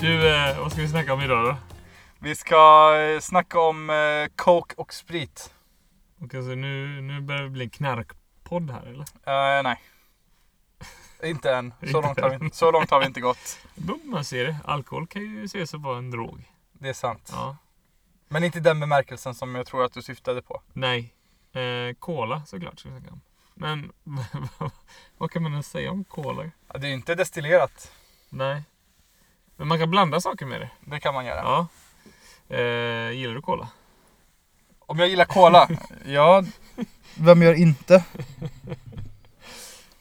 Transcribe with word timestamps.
Du, 0.00 0.28
eh, 0.34 0.58
vad 0.60 0.72
ska 0.72 0.80
vi 0.80 0.88
snacka 0.88 1.12
om 1.14 1.20
idag 1.20 1.44
då? 1.46 1.56
Vi 2.18 2.34
ska 2.34 2.96
eh, 2.96 3.20
snacka 3.20 3.60
om 3.60 3.90
eh, 3.90 4.28
coke 4.36 4.74
och 4.78 4.94
sprit. 4.94 5.54
Och 6.20 6.34
alltså, 6.34 6.54
nu, 6.54 7.00
nu 7.00 7.20
börjar 7.20 7.42
det 7.42 7.48
bli 7.50 7.64
en 7.64 7.70
knarkpodd 7.70 8.70
här 8.70 8.82
eller? 8.86 9.58
Eh, 9.58 9.62
nej. 9.62 9.80
Inte 11.22 11.54
än. 11.54 11.74
Så 11.92 12.00
långt, 12.02 12.20
har 12.20 12.28
vi, 12.30 12.34
inte- 12.44 12.56
så 12.56 12.70
långt 12.70 12.90
har 12.90 13.00
vi 13.00 13.06
inte 13.06 13.20
gått. 13.20 13.58
Man 14.04 14.24
ser 14.24 14.44
det. 14.44 14.56
Alkohol 14.64 15.06
kan 15.06 15.22
ju 15.22 15.44
ses 15.44 15.70
som 15.70 15.82
vara 15.82 15.98
en 15.98 16.10
drog. 16.10 16.52
Det 16.72 16.88
är 16.88 16.92
sant. 16.92 17.28
Ja. 17.32 17.56
Men 18.28 18.44
inte 18.44 18.58
i 18.58 18.60
den 18.60 18.80
bemärkelsen 18.80 19.34
som 19.34 19.54
jag 19.54 19.66
tror 19.66 19.84
att 19.84 19.92
du 19.92 20.02
syftade 20.02 20.42
på. 20.42 20.62
Nej. 20.72 21.14
Eh, 21.52 21.94
cola 21.98 22.42
såklart 22.46 22.78
ska 22.80 22.88
vi 22.88 23.00
snacka 23.00 23.12
om. 23.14 23.20
Men 23.54 23.92
vad 25.18 25.30
kan 25.30 25.42
man 25.42 25.52
ens 25.52 25.70
säga 25.70 25.90
om 25.90 26.04
cola? 26.04 26.44
Ja, 26.72 26.78
Det 26.78 26.86
är 26.86 26.88
ju 26.88 26.94
inte 26.94 27.14
destillerat. 27.14 27.92
Nej. 28.28 28.62
Men 29.58 29.68
man 29.68 29.78
kan 29.78 29.90
blanda 29.90 30.20
saker 30.20 30.46
med 30.46 30.60
det. 30.60 30.70
Det 30.80 31.00
kan 31.00 31.14
man 31.14 31.26
göra. 31.26 31.40
Ja. 31.40 31.66
Eh, 32.56 33.10
gillar 33.10 33.34
du 33.34 33.42
cola? 33.42 33.68
Om 34.78 34.98
jag 34.98 35.08
gillar 35.08 35.24
cola? 35.24 35.68
ja, 36.04 36.44
vem 37.18 37.42
gör 37.42 37.54
inte? 37.54 38.04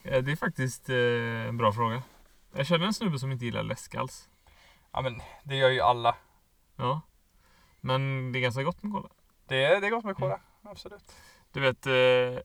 Eh, 0.03 0.23
det 0.23 0.31
är 0.31 0.35
faktiskt 0.35 0.89
eh, 0.89 1.47
en 1.47 1.58
bra 1.58 1.73
fråga. 1.73 2.03
Jag 2.55 2.67
känner 2.67 2.85
en 2.85 2.94
snubbe 2.94 3.19
som 3.19 3.31
inte 3.31 3.45
gillar 3.45 3.63
läsk 3.63 3.95
alls. 3.95 4.30
Ja, 4.91 5.02
men 5.02 5.22
det 5.44 5.55
gör 5.55 5.69
ju 5.69 5.81
alla. 5.81 6.16
Ja. 6.75 7.02
Men 7.81 8.31
det 8.31 8.39
är 8.39 8.41
ganska 8.41 8.63
gott 8.63 8.83
med 8.83 8.91
cola. 8.94 9.09
Det 9.47 9.63
är, 9.63 9.81
det 9.81 9.88
är 9.88 9.91
gott 9.91 10.05
med 10.05 10.16
cola. 10.16 10.39
Absolut. 10.63 11.16
Du 11.52 11.59
vet, 11.59 11.85
eh, 11.85 12.44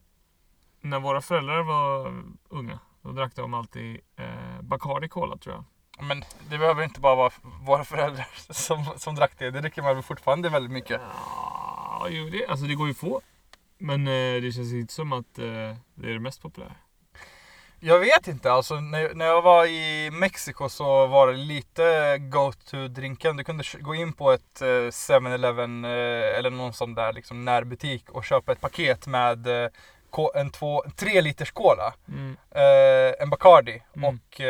när 0.81 0.99
våra 0.99 1.21
föräldrar 1.21 1.63
var 1.63 2.23
unga, 2.49 2.79
då 3.01 3.11
drack 3.11 3.35
de 3.35 3.53
alltid 3.53 3.99
eh, 4.15 4.61
Bacardi 4.61 5.09
Cola 5.09 5.37
tror 5.37 5.55
jag. 5.55 5.63
Men 5.99 6.23
det 6.49 6.57
behöver 6.57 6.83
inte 6.83 6.99
bara 6.99 7.15
vara 7.15 7.31
våra 7.61 7.83
föräldrar 7.83 8.27
som, 8.53 8.85
som 8.97 9.15
drack 9.15 9.31
det. 9.37 9.51
Det 9.51 9.61
dricker 9.61 9.81
man 9.81 9.95
väl 9.95 10.03
fortfarande 10.03 10.49
väldigt 10.49 10.71
mycket. 10.71 11.01
Ja, 11.15 12.07
jo, 12.09 12.29
det, 12.29 12.47
alltså 12.47 12.65
det 12.65 12.75
går 12.75 12.87
ju 12.87 12.93
få. 12.93 13.21
Men 13.77 14.07
eh, 14.07 14.41
det 14.41 14.51
känns 14.55 14.73
inte 14.73 14.93
som 14.93 15.13
att 15.13 15.39
eh, 15.39 15.45
det 15.95 16.09
är 16.09 16.13
det 16.13 16.19
mest 16.19 16.41
populära. 16.41 16.75
Jag 17.79 17.99
vet 17.99 18.27
inte, 18.27 18.51
alltså 18.51 18.75
när, 18.79 19.13
när 19.13 19.25
jag 19.25 19.41
var 19.41 19.65
i 19.65 20.11
Mexiko 20.11 20.69
så 20.69 21.07
var 21.07 21.27
det 21.27 21.33
lite 21.33 22.17
go-to-drinken. 22.17 23.37
Du 23.37 23.43
kunde 23.43 23.63
gå 23.79 23.95
in 23.95 24.13
på 24.13 24.31
ett 24.31 24.61
eh, 24.61 24.65
7-Eleven 24.65 25.85
eh, 25.85 25.91
eller 26.37 26.49
någon 26.49 26.73
sån 26.73 26.95
där 26.95 27.13
liksom 27.13 27.45
närbutik 27.45 28.09
och 28.09 28.25
köpa 28.25 28.51
ett 28.51 28.61
paket 28.61 29.07
med 29.07 29.47
eh, 29.47 29.69
en 30.35 30.49
två, 30.51 30.83
tre 30.95 31.21
liters 31.21 31.51
cola, 31.51 31.93
Mm, 32.07 32.37
eh, 32.51 33.21
en 33.23 33.29
Bacardi 33.29 33.81
Mm. 33.95 34.09
och 34.09 34.41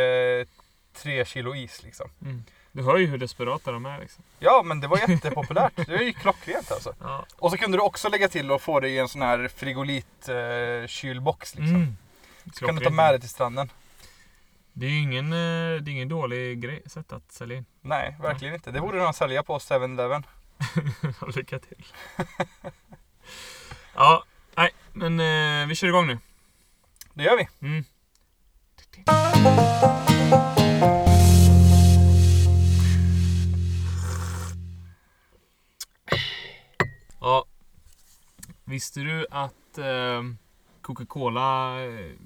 tre 0.94 1.26
kilo 1.26 1.56
is 1.56 1.84
liksom. 1.84 2.10
mm. 2.22 2.44
Du 2.72 2.84
hör 2.84 2.98
ju 2.98 3.06
hur 3.06 3.18
desperata 3.18 3.72
de 3.72 3.86
är 3.86 4.00
liksom. 4.00 4.24
Ja 4.40 4.62
men 4.66 4.80
det 4.80 4.88
var 4.88 4.98
jättepopulärt, 4.98 5.76
det 5.76 5.92
var 5.92 6.02
ju 6.02 6.14
klockrent 6.14 6.72
alltså. 6.72 6.96
Ja. 7.02 7.26
Och 7.36 7.52
så 7.52 7.58
kunde 7.58 7.78
du 7.78 7.82
också 7.82 8.10
lägga 8.10 8.28
till 8.28 8.52
och 8.52 8.62
få 8.62 8.80
det 8.80 8.90
i 8.90 9.00
en 9.00 9.08
sån 9.08 9.22
här 9.22 9.48
frigolit 9.48 10.30
eh, 10.30 10.82
liksom. 10.82 11.66
Mm. 11.66 11.98
Så 12.54 12.66
kan 12.66 12.76
du 12.76 12.84
ta 12.86 12.90
med 12.90 13.14
det 13.14 13.20
till 13.20 13.30
stranden. 13.30 13.70
Det 14.74 14.86
är 14.86 14.90
ju 14.90 15.02
ingen, 15.02 15.26
eh, 15.26 15.82
det 15.82 15.90
är 15.90 15.90
ingen 15.90 16.10
dålig 16.10 16.62
grej, 16.62 16.82
sätt 16.86 17.14
att 17.14 17.32
sälja 17.32 17.58
in. 17.58 17.66
Nej, 17.82 18.16
verkligen 18.22 18.54
inte. 18.54 18.72
Det 18.72 18.82
borde 18.82 18.98
de 18.98 19.14
sälja 19.14 19.44
på 19.44 19.60
7-Eleven. 19.60 20.26
Lycka 21.36 21.60
till. 21.60 21.86
ja, 23.96 24.24
nej, 24.56 24.72
men 24.94 25.20
eh, 25.20 25.68
vi 25.68 25.76
kör 25.76 25.88
igång 25.88 26.08
nu. 26.08 26.18
Det 27.14 27.24
gör 27.24 27.38
vi. 27.38 27.68
Mm. 27.68 27.84
Ja. 37.24 37.46
Visste 38.66 39.00
du 39.00 39.28
att 39.32 39.78
eh, 39.78 40.22
Coca-Cola 40.82 41.76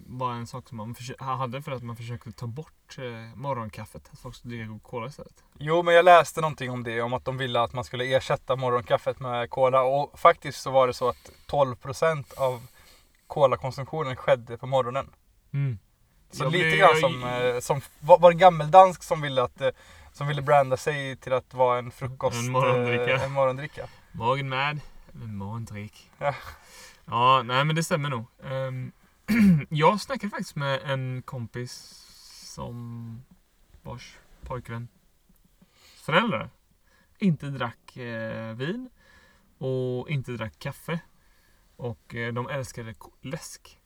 var 0.07 0.31
en 0.33 0.47
sak 0.47 0.67
som 0.69 0.77
man 0.77 0.95
hade 1.19 1.61
för 1.61 1.71
att 1.71 1.83
man 1.83 1.95
försökte 1.95 2.31
ta 2.31 2.47
bort 2.47 2.97
eh, 2.97 3.35
morgonkaffet? 3.37 4.09
Att 4.13 4.19
folk 4.19 4.35
skulle 4.35 4.55
dricka 4.55 4.69
Coca-Cola 4.71 5.07
istället. 5.07 5.43
Jo, 5.59 5.83
men 5.83 5.93
jag 5.93 6.05
läste 6.05 6.41
någonting 6.41 6.71
om 6.71 6.83
det, 6.83 7.01
om 7.01 7.13
att 7.13 7.25
de 7.25 7.37
ville 7.37 7.61
att 7.61 7.73
man 7.73 7.83
skulle 7.83 8.05
ersätta 8.15 8.55
morgonkaffet 8.55 9.19
med 9.19 9.49
cola. 9.49 9.81
Och 9.81 10.19
faktiskt 10.19 10.61
så 10.61 10.71
var 10.71 10.87
det 10.87 10.93
så 10.93 11.09
att 11.09 11.31
12% 11.47 12.33
av 12.37 12.67
colakonsumtionen 13.27 14.15
skedde 14.15 14.57
på 14.57 14.67
morgonen. 14.67 15.09
Mm. 15.53 15.77
Så 16.31 16.43
Jag 16.43 16.51
lite 16.51 16.67
blir- 16.67 16.77
grann 16.77 16.89
jag- 16.89 16.99
som, 16.99 17.23
eh, 17.23 17.59
som 17.59 17.81
var, 17.99 18.19
var 18.19 18.31
det 18.31 18.37
gammeldansk 18.37 19.03
som 19.03 19.21
ville 19.21 19.43
att 19.43 19.61
eh, 19.61 19.69
som 20.13 20.27
ville 20.27 20.41
branda 20.41 20.77
sig 20.77 21.15
till 21.17 21.33
att 21.33 21.53
vara 21.53 21.79
en 21.79 21.91
frukost... 21.91 22.35
En 22.37 22.51
morgondricka. 22.51 23.13
eh, 23.15 23.23
En 23.23 23.31
morgondricka. 23.31 23.87
Morgon 24.11 24.49
med. 24.49 24.79
Morgondrick. 25.11 26.11
Ja. 26.17 26.35
Ja, 27.05 27.43
nej 27.45 27.65
men 27.65 27.75
det 27.75 27.83
stämmer 27.83 28.09
nog. 28.09 28.25
Ehm, 28.43 28.91
jag 29.69 30.01
snackade 30.01 30.29
faktiskt 30.29 30.55
med 30.55 30.81
en 30.83 31.21
kompis 31.21 31.73
som 32.55 33.21
vars 33.83 34.17
pojkvän 34.41 34.87
föräldrar 35.95 36.49
inte 37.19 37.45
drack 37.45 37.97
eh, 37.97 38.55
vin 38.55 38.89
och 39.57 40.09
inte 40.09 40.31
drack 40.31 40.59
kaffe. 40.59 40.99
Och 41.75 42.15
eh, 42.15 42.33
de 42.33 42.49
älskade 42.49 42.95
läsk. 43.21 43.79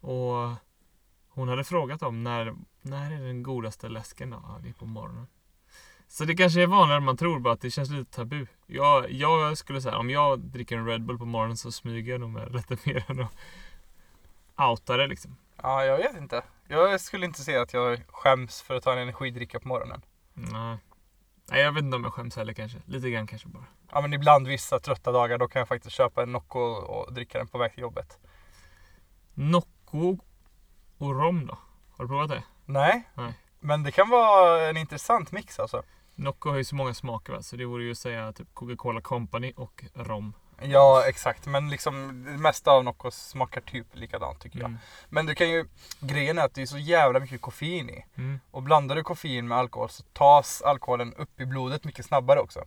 Och 0.00 0.54
hon 1.28 1.48
hade 1.48 1.64
frågat 1.64 2.00
dem 2.00 2.24
när, 2.24 2.54
när 2.82 3.10
är 3.10 3.26
den 3.26 3.42
godaste 3.42 3.88
läsken 3.88 4.30
då? 4.30 4.42
Ja, 4.42 4.60
det 4.62 4.68
är 4.68 4.72
på 4.72 4.86
morgonen. 4.86 5.26
Så 6.14 6.24
det 6.24 6.34
kanske 6.34 6.62
är 6.62 6.66
vanligare 6.66 6.96
än 6.96 7.04
man 7.04 7.16
tror, 7.16 7.38
bara 7.38 7.54
att 7.54 7.60
det 7.60 7.70
känns 7.70 7.90
lite 7.90 8.16
tabu. 8.16 8.46
Jag, 8.66 9.12
jag 9.12 9.58
skulle 9.58 9.80
säga, 9.80 9.98
om 9.98 10.10
jag 10.10 10.40
dricker 10.40 10.78
en 10.78 10.86
Red 10.86 11.02
Bull 11.02 11.18
på 11.18 11.24
morgonen 11.24 11.56
så 11.56 11.72
smyger 11.72 12.12
jag 12.12 12.20
nog 12.20 12.30
med 12.30 12.52
lite 12.52 12.76
mer 12.84 13.04
än 13.08 13.20
att 13.20 13.32
outa 14.70 14.96
det 14.96 15.06
liksom. 15.06 15.36
Ja, 15.62 15.84
jag 15.84 15.96
vet 15.96 16.16
inte. 16.16 16.42
Jag 16.68 17.00
skulle 17.00 17.26
inte 17.26 17.40
säga 17.40 17.62
att 17.62 17.72
jag 17.72 18.00
skäms 18.08 18.62
för 18.62 18.74
att 18.74 18.82
ta 18.82 18.92
en 18.92 18.98
energidricka 18.98 19.60
på 19.60 19.68
morgonen. 19.68 20.02
Nej. 20.34 20.78
Nej, 21.50 21.60
jag 21.60 21.72
vet 21.72 21.82
inte 21.84 21.96
om 21.96 22.04
jag 22.04 22.12
skäms 22.12 22.36
heller 22.36 22.52
kanske. 22.52 22.78
Lite 22.86 23.10
grann 23.10 23.26
kanske 23.26 23.48
bara. 23.48 23.64
Ja, 23.92 24.00
men 24.00 24.12
ibland 24.12 24.48
vissa 24.48 24.78
trötta 24.78 25.12
dagar 25.12 25.38
då 25.38 25.48
kan 25.48 25.60
jag 25.60 25.68
faktiskt 25.68 25.96
köpa 25.96 26.22
en 26.22 26.32
Nocco 26.32 26.60
och 26.60 27.12
dricka 27.12 27.38
den 27.38 27.48
på 27.48 27.58
väg 27.58 27.72
till 27.72 27.82
jobbet. 27.82 28.18
Nocco 29.34 30.18
och 30.98 31.20
rom 31.20 31.46
då? 31.46 31.58
Har 31.96 32.04
du 32.04 32.08
provat 32.08 32.28
det? 32.28 32.42
Nej. 32.64 33.08
Nej. 33.14 33.38
Men 33.60 33.82
det 33.82 33.92
kan 33.92 34.08
vara 34.08 34.68
en 34.68 34.76
intressant 34.76 35.32
mix 35.32 35.58
alltså. 35.58 35.82
Nocco 36.14 36.50
har 36.50 36.56
ju 36.56 36.64
så 36.64 36.74
många 36.74 36.94
smaker 36.94 37.32
va? 37.32 37.42
Så 37.42 37.56
det 37.56 37.64
vore 37.64 37.84
ju 37.84 37.90
att 37.90 37.98
säga 37.98 38.32
typ 38.32 38.48
Coca-Cola 38.54 39.00
Company 39.00 39.52
och 39.56 39.84
rom. 39.94 40.32
Ja, 40.62 41.04
exakt. 41.08 41.46
Men 41.46 41.68
liksom 41.70 42.24
det 42.24 42.38
mesta 42.38 42.70
av 42.70 42.84
Nocco 42.84 43.10
smakar 43.10 43.60
typ 43.60 43.86
likadant 43.92 44.40
tycker 44.40 44.58
jag. 44.58 44.68
Mm. 44.68 44.78
Men 45.08 45.26
du 45.26 45.34
kan 45.34 45.50
ju, 45.50 45.64
grejen 46.00 46.38
är 46.38 46.42
att 46.44 46.54
det 46.54 46.62
är 46.62 46.66
så 46.66 46.78
jävla 46.78 47.20
mycket 47.20 47.40
koffein 47.40 47.90
i. 47.90 48.04
Mm. 48.16 48.40
Och 48.50 48.62
blandar 48.62 48.96
du 48.96 49.02
koffein 49.02 49.48
med 49.48 49.58
alkohol 49.58 49.88
så 49.88 50.02
tas 50.02 50.62
alkoholen 50.62 51.14
upp 51.14 51.40
i 51.40 51.46
blodet 51.46 51.84
mycket 51.84 52.04
snabbare 52.06 52.40
också. 52.40 52.60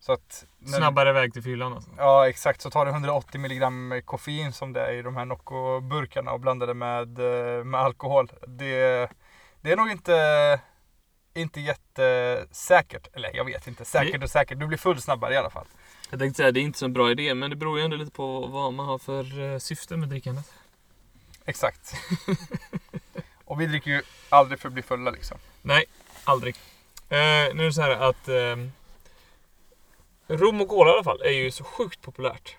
Så 0.00 0.12
att... 0.12 0.44
när 0.58 0.72
du- 0.72 0.76
Snabbare 0.76 1.12
väg 1.12 1.32
till 1.32 1.42
fyllan 1.42 1.72
alltså. 1.72 1.90
Ja 1.96 2.28
exakt, 2.28 2.60
så 2.60 2.70
tar 2.70 2.84
du 2.86 2.90
180 2.92 3.40
milligram 3.40 4.02
koffein 4.04 4.52
som 4.52 4.72
det 4.72 4.80
är 4.86 4.92
i 4.92 5.02
de 5.02 5.16
här 5.16 5.24
Nocco-burkarna 5.24 6.30
och 6.32 6.40
blandar 6.40 6.66
det 6.66 6.74
med, 6.74 7.18
eh, 7.18 7.64
med 7.64 7.80
alkohol. 7.80 8.32
Det, 8.46 9.10
det 9.60 9.72
är 9.72 9.76
nog 9.76 9.90
inte, 9.90 10.60
inte 11.34 11.60
jättesäkert. 11.60 13.08
Eller 13.12 13.36
jag 13.36 13.44
vet 13.44 13.66
inte, 13.66 13.84
säkert 13.84 14.22
och 14.22 14.30
säkert. 14.30 14.58
Du 14.58 14.66
blir 14.66 14.78
full 14.78 15.00
snabbare 15.00 15.34
i 15.34 15.36
alla 15.36 15.50
fall. 15.50 15.66
Jag 16.10 16.20
tänkte 16.20 16.36
säga, 16.36 16.52
det 16.52 16.60
är 16.60 16.62
inte 16.62 16.78
så 16.78 16.84
en 16.84 16.92
bra 16.92 17.10
idé, 17.10 17.34
men 17.34 17.50
det 17.50 17.56
beror 17.56 17.78
ju 17.78 17.84
ändå 17.84 17.96
lite 17.96 18.10
på 18.10 18.46
vad 18.46 18.72
man 18.72 18.86
har 18.86 18.98
för 18.98 19.40
eh, 19.40 19.58
syfte 19.58 19.96
med 19.96 20.08
drickandet. 20.08 20.52
Exakt. 21.44 21.94
och 23.44 23.60
vi 23.60 23.66
dricker 23.66 23.90
ju 23.90 24.02
aldrig 24.28 24.60
för 24.60 24.68
att 24.68 24.72
bli 24.72 24.82
fulla 24.82 25.10
liksom. 25.10 25.38
Nej, 25.62 25.84
aldrig. 26.24 26.54
Eh, 27.08 27.54
nu 27.54 27.62
är 27.62 27.64
det 27.64 27.72
så 27.72 27.82
här 27.82 27.90
att 27.90 28.28
eh, 28.28 28.56
rom 30.28 30.60
och 30.60 30.68
cola 30.68 30.90
i 30.90 30.92
alla 30.92 31.04
fall 31.04 31.22
är 31.22 31.30
ju 31.30 31.50
så 31.50 31.64
sjukt 31.64 32.02
populärt. 32.02 32.56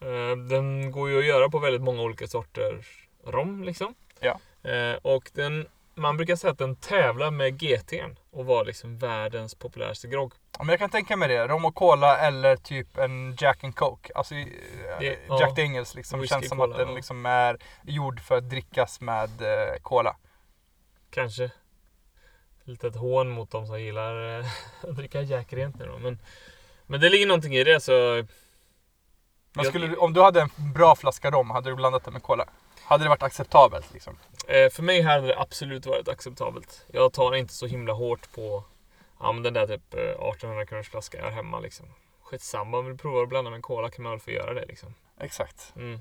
Eh, 0.00 0.36
den 0.36 0.90
går 0.90 1.10
ju 1.10 1.18
att 1.18 1.24
göra 1.24 1.48
på 1.48 1.58
väldigt 1.58 1.82
många 1.82 2.02
olika 2.02 2.26
sorters 2.26 3.08
rom 3.26 3.64
liksom. 3.64 3.94
Ja. 4.20 4.40
Eh, 4.70 4.96
och 5.02 5.30
den, 5.34 5.66
man 5.98 6.16
brukar 6.16 6.36
säga 6.36 6.50
att 6.50 6.58
den 6.58 6.76
tävlar 6.76 7.30
med 7.30 7.62
GT'n 7.62 8.16
och 8.30 8.46
var 8.46 8.64
liksom 8.64 8.98
världens 8.98 9.54
populäraste 9.54 10.08
grogg. 10.08 10.32
Ja, 10.58 10.64
Men 10.64 10.68
jag 10.68 10.78
kan 10.78 10.90
tänka 10.90 11.16
mig 11.16 11.28
det. 11.28 11.48
Rom 11.48 11.64
och 11.64 11.74
cola 11.74 12.18
eller 12.18 12.56
typ 12.56 12.98
en 12.98 13.36
Jack 13.38 13.64
and 13.64 13.74
Coke. 13.76 14.12
Alltså 14.14 14.34
eh, 14.34 14.46
Det- 15.00 15.04
Jack 15.06 15.18
ja. 15.28 15.52
Daniels 15.56 15.94
liksom. 15.94 16.20
Whisky 16.20 16.34
Känns 16.34 16.48
som 16.48 16.58
cola, 16.58 16.74
att 16.74 16.86
den 16.86 16.94
liksom 16.94 17.26
är 17.26 17.58
gjord 17.82 18.20
för 18.20 18.38
att 18.38 18.50
drickas 18.50 19.00
med 19.00 19.42
eh, 19.42 19.76
cola. 19.82 20.16
Kanske. 21.10 21.50
Lite 22.64 22.86
ett 22.86 22.96
hån 22.96 23.30
mot 23.30 23.50
de 23.50 23.66
som 23.66 23.80
gillar 23.82 24.38
eh, 24.40 24.46
att 24.82 24.96
dricka 24.96 25.22
Jack 25.22 25.52
rent 25.52 25.78
nu 25.78 25.86
då. 25.86 25.98
Men, 25.98 26.18
men 26.86 27.00
det 27.00 27.08
ligger 27.08 27.26
någonting 27.26 27.54
i 27.54 27.64
det 27.64 27.80
så 27.80 28.24
Men 29.52 29.64
skulle 29.64 29.96
om 29.96 30.12
du 30.12 30.22
hade 30.22 30.40
en 30.40 30.50
bra 30.74 30.96
flaska 30.96 31.30
rom, 31.30 31.50
hade 31.50 31.70
du 31.70 31.76
blandat 31.76 32.04
det 32.04 32.10
med 32.10 32.22
cola? 32.22 32.44
Hade 32.88 33.04
det 33.04 33.08
varit 33.08 33.22
acceptabelt 33.22 33.92
liksom? 33.92 34.18
Eh, 34.46 34.70
för 34.70 34.82
mig 34.82 35.02
hade 35.02 35.26
det 35.26 35.38
absolut 35.38 35.86
varit 35.86 36.08
acceptabelt. 36.08 36.86
Jag 36.92 37.12
tar 37.12 37.34
inte 37.34 37.54
så 37.54 37.66
himla 37.66 37.92
hårt 37.92 38.32
på 38.34 38.64
ja, 39.20 39.32
men 39.32 39.42
den 39.42 39.54
där 39.54 39.66
typ 39.66 39.94
eh, 39.94 40.00
1800 40.00 40.66
kronors 40.66 40.88
flaska 40.88 41.18
jag 41.18 41.24
har 41.24 41.30
hemma. 41.30 41.60
Liksom. 41.60 41.86
Skitsamma, 42.22 42.78
om 42.78 42.88
du 42.88 42.96
provar 42.96 43.22
att 43.22 43.28
blanda 43.28 43.50
med 43.50 43.56
en 43.56 43.62
cola 43.62 43.90
kan 43.90 44.02
man 44.02 44.12
väl 44.12 44.20
få 44.20 44.30
göra 44.30 44.54
det. 44.54 44.66
Liksom. 44.66 44.94
Exakt. 45.20 45.72
Mm. 45.76 45.94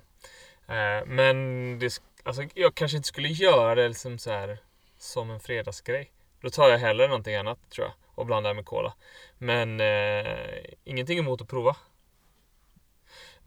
Eh, 0.67 1.05
men 1.05 1.79
det, 1.79 2.01
alltså, 2.23 2.43
jag 2.53 2.75
kanske 2.75 2.97
inte 2.97 3.07
skulle 3.07 3.27
göra 3.27 3.75
det 3.75 3.87
liksom 3.87 4.19
så 4.19 4.31
här, 4.31 4.59
som 4.97 5.29
en 5.29 5.39
fredagsgrej. 5.39 6.11
Då 6.41 6.49
tar 6.49 6.69
jag 6.69 6.77
hellre 6.77 7.07
någonting 7.07 7.35
annat 7.35 7.69
tror 7.69 7.87
jag 7.87 7.93
och 8.15 8.25
blandar 8.25 8.53
med 8.53 8.65
cola. 8.65 8.93
Men 9.37 9.81
eh, 9.81 10.63
ingenting 10.83 11.19
emot 11.19 11.41
att 11.41 11.47
prova. 11.47 11.75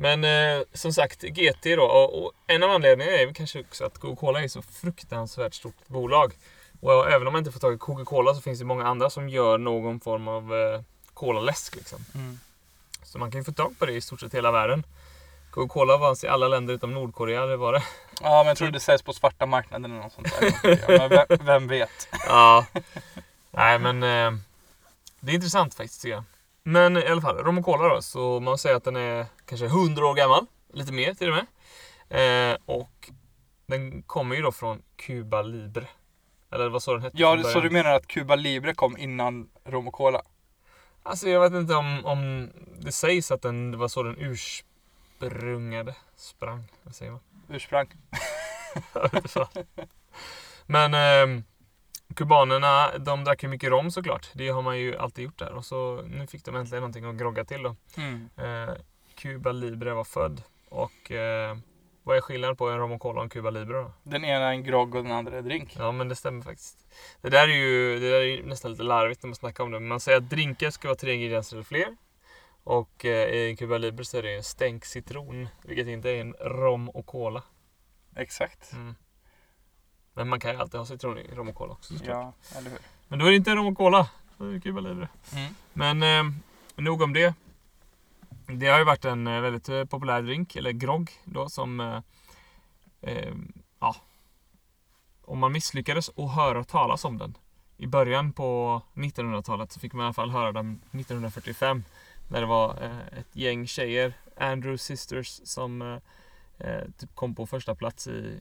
Men 0.00 0.24
eh, 0.24 0.62
som 0.72 0.92
sagt, 0.92 1.22
GT 1.22 1.76
då. 1.76 1.84
Och, 1.84 2.24
och 2.24 2.32
en 2.46 2.62
av 2.62 2.70
anledningarna 2.70 3.16
är 3.16 3.34
kanske 3.34 3.60
också 3.60 3.84
att 3.84 3.98
Coca-Cola 3.98 4.42
är 4.42 4.48
så 4.48 4.62
fruktansvärt 4.62 5.54
stort 5.54 5.86
bolag. 5.86 6.32
Och 6.80 7.10
även 7.10 7.26
om 7.26 7.32
man 7.32 7.40
inte 7.40 7.52
får 7.52 7.60
tag 7.60 7.74
i 7.74 7.78
Coca-Cola 7.78 8.34
så 8.34 8.40
finns 8.40 8.58
det 8.58 8.64
många 8.64 8.86
andra 8.86 9.10
som 9.10 9.28
gör 9.28 9.58
någon 9.58 10.00
form 10.00 10.28
av 10.28 10.54
eh, 10.54 10.80
Cola-läsk. 11.14 11.76
Liksom. 11.76 12.04
Mm. 12.14 12.38
Så 13.02 13.18
man 13.18 13.30
kan 13.30 13.40
ju 13.40 13.44
få 13.44 13.52
tag 13.52 13.78
på 13.78 13.86
det 13.86 13.92
i 13.92 14.00
stort 14.00 14.20
sett 14.20 14.34
hela 14.34 14.52
världen. 14.52 14.86
Coca-Cola 15.50 15.98
fanns 15.98 16.24
i 16.24 16.28
alla 16.28 16.48
länder 16.48 16.74
utom 16.74 16.94
Nordkorea, 16.94 17.46
det 17.46 17.56
var 17.56 17.72
det. 17.72 17.82
Ja, 18.22 18.38
men 18.38 18.46
jag 18.46 18.56
tror 18.56 18.70
det 18.70 18.80
säljs 18.80 19.02
på 19.02 19.12
svarta 19.12 19.46
marknaden 19.46 19.90
eller 19.90 20.02
något 20.02 20.12
sånt 20.12 20.40
där. 20.40 21.08
Vem, 21.08 21.46
vem 21.46 21.68
vet? 21.68 22.08
Ja. 22.26 22.66
Nej 23.50 23.78
men 23.78 24.02
eh, 24.02 24.40
det 25.20 25.32
är 25.32 25.34
intressant 25.34 25.74
faktiskt 25.74 26.02
tycker 26.02 26.14
jag. 26.14 26.24
Men 26.62 26.96
i 26.96 27.06
alla 27.06 27.20
fall, 27.20 27.36
rom 27.36 27.58
och 27.58 27.64
cola 27.64 27.94
då. 27.94 28.02
Så 28.02 28.40
man 28.40 28.58
säger 28.58 28.76
att 28.76 28.84
den 28.84 28.96
är 28.96 29.26
kanske 29.44 29.66
100 29.66 30.06
år 30.06 30.14
gammal. 30.14 30.46
Lite 30.72 30.92
mer 30.92 31.14
till 31.14 31.28
och 31.28 31.34
med. 31.34 31.46
Eh, 32.52 32.58
och 32.64 33.10
den 33.66 34.02
kommer 34.02 34.36
ju 34.36 34.42
då 34.42 34.52
från 34.52 34.82
Cuba 34.96 35.42
Libre. 35.42 35.86
Eller 36.52 36.68
vad 36.68 36.82
sa 36.82 36.92
den 36.92 37.02
hette 37.02 37.16
Ja, 37.18 37.42
så 37.42 37.60
du 37.60 37.70
menar 37.70 37.90
att 37.90 38.06
Cuba 38.06 38.34
Libre 38.34 38.74
kom 38.74 38.96
innan 38.96 39.50
rom 39.64 39.88
och 39.88 39.94
cola? 39.94 40.22
Alltså 41.02 41.28
jag 41.28 41.40
vet 41.40 41.52
inte 41.52 41.74
om, 41.74 42.04
om 42.04 42.50
det 42.80 42.92
sägs 42.92 43.30
att 43.30 43.42
den 43.42 43.70
det 43.70 43.76
var 43.76 43.88
så 43.88 44.02
den 44.02 44.16
ursprungade. 44.18 45.94
Sprang, 46.16 46.64
vad 46.82 46.94
säger 46.94 47.12
man? 47.12 47.20
Ursprang? 47.48 47.86
Men 50.66 50.94
eh, 50.94 51.42
kubanerna, 52.14 52.98
de 52.98 53.24
drack 53.24 53.42
ju 53.42 53.48
mycket 53.48 53.70
rom 53.70 53.90
såklart. 53.90 54.30
Det 54.34 54.48
har 54.48 54.62
man 54.62 54.78
ju 54.78 54.96
alltid 54.96 55.24
gjort 55.24 55.38
där. 55.38 55.52
Och 55.52 55.64
så 55.64 56.02
nu 56.02 56.26
fick 56.26 56.44
de 56.44 56.56
äntligen 56.56 56.80
någonting 56.80 57.04
att 57.04 57.16
grogga 57.16 57.44
till 57.44 57.62
då. 57.62 57.76
Mm. 57.96 58.28
Eh, 58.36 58.74
Cuba 59.14 59.52
Libre 59.52 59.94
var 59.94 60.04
född. 60.04 60.42
Och 60.68 61.10
eh, 61.10 61.56
vad 62.02 62.16
är 62.16 62.20
skillnaden 62.20 62.56
på 62.56 62.68
en 62.68 62.78
rom 62.78 62.92
och 62.92 63.00
cola 63.00 63.18
och 63.18 63.24
en 63.24 63.30
Cuba 63.30 63.50
Libre 63.50 63.76
då? 63.78 63.92
Den 64.02 64.24
ena 64.24 64.46
är 64.46 64.50
en 64.50 64.64
grogg 64.64 64.94
och 64.94 65.02
den 65.02 65.12
andra 65.12 65.38
är 65.38 65.42
drink. 65.42 65.76
Ja 65.78 65.92
men 65.92 66.08
det 66.08 66.16
stämmer 66.16 66.42
faktiskt. 66.42 66.88
Det 67.20 67.30
där 67.30 67.48
är 67.48 67.52
ju 67.52 68.00
det 68.00 68.10
där 68.10 68.22
är 68.22 68.42
nästan 68.42 68.70
lite 68.70 68.82
larvigt 68.82 69.22
när 69.22 69.28
man 69.28 69.34
snackar 69.34 69.64
om 69.64 69.70
det. 69.70 69.80
Men 69.80 69.88
man 69.88 70.00
säger 70.00 70.18
att 70.18 70.30
drinkar 70.30 70.70
ska 70.70 70.88
vara 70.88 70.96
tre 70.96 71.14
ingredienser 71.14 71.56
eller 71.56 71.64
fler. 71.64 71.96
Och 72.64 73.04
eh, 73.04 73.28
i 73.28 73.50
en 73.50 73.56
Cuba 73.56 73.78
Libre 73.78 74.04
så 74.04 74.18
är 74.18 74.22
det 74.22 74.36
en 74.36 74.42
stänk 74.42 74.84
citron. 74.84 75.48
Vilket 75.64 75.86
inte 75.86 76.10
är 76.10 76.20
en 76.20 76.32
rom 76.32 76.88
och 76.88 77.06
cola. 77.06 77.42
Exakt. 78.16 78.72
Mm. 78.72 78.94
Men 80.20 80.28
man 80.28 80.40
kan 80.40 80.50
ju 80.50 80.60
alltid 80.60 80.80
ha 80.80 80.86
citron 80.86 81.18
i 81.18 81.34
rom 81.34 81.48
och 81.48 81.54
cola 81.54 81.72
också. 81.72 81.94
Ja, 82.04 82.32
eller 82.56 82.70
hur? 82.70 82.78
Men 83.08 83.18
då 83.18 83.26
är 83.26 83.30
det 83.30 83.36
inte 83.36 83.54
rom 83.54 83.66
och 83.66 83.76
cola. 83.76 84.10
Då 84.38 84.44
är 84.44 84.52
det 84.52 84.60
Cuba 84.60 84.80
Libre. 84.80 85.08
Mm. 85.32 85.54
Men 85.72 86.02
eh, 86.02 86.34
nog 86.76 87.02
om 87.02 87.12
det. 87.12 87.34
Det 88.46 88.66
har 88.66 88.78
ju 88.78 88.84
varit 88.84 89.04
en 89.04 89.26
eh, 89.26 89.40
väldigt 89.40 89.68
eh, 89.68 89.84
populär 89.84 90.22
drink, 90.22 90.56
eller 90.56 90.70
grogg 90.70 91.10
då 91.24 91.48
som 91.48 91.80
eh, 91.80 92.00
eh, 93.00 93.34
ja, 93.80 93.96
om 95.24 95.38
man 95.38 95.52
misslyckades 95.52 96.08
att 96.08 96.34
höra 96.34 96.64
talas 96.64 97.04
om 97.04 97.18
den 97.18 97.36
i 97.76 97.86
början 97.86 98.32
på 98.32 98.82
1900-talet 98.94 99.72
så 99.72 99.80
fick 99.80 99.92
man 99.92 100.02
i 100.02 100.04
alla 100.04 100.14
fall 100.14 100.30
höra 100.30 100.52
den 100.52 100.80
1945 100.92 101.84
när 102.28 102.40
det 102.40 102.46
var 102.46 102.82
eh, 102.82 103.18
ett 103.18 103.36
gäng 103.36 103.66
tjejer, 103.66 104.14
Andrew 104.36 104.78
Sisters, 104.78 105.40
som 105.44 105.82
eh, 106.58 106.84
typ 106.98 107.14
kom 107.14 107.34
på 107.34 107.46
första 107.46 107.74
plats 107.74 108.06
i 108.06 108.40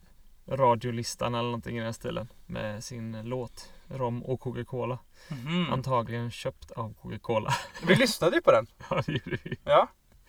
radiolistan 0.50 1.36
eller 1.36 1.44
någonting 1.44 1.78
i 1.78 1.82
den 1.82 1.94
stilen 1.94 2.28
med 2.46 2.84
sin 2.84 3.22
låt 3.24 3.70
Rom 3.90 4.24
och 4.24 4.40
Coca-Cola. 4.40 5.00
Mhm. 5.28 5.74
Antagligen 5.74 6.32
köpt 6.32 6.72
av 6.72 6.94
Coca-Cola. 7.02 7.54
Vi 7.88 7.96
lyssnade 7.96 8.36
ju 8.36 8.42
på 8.42 8.52
den. 8.52 8.68
Ja, 8.90 9.02
det 9.06 9.12
gjorde 9.12 9.38
vi. 9.44 9.58
Ja. 9.64 9.88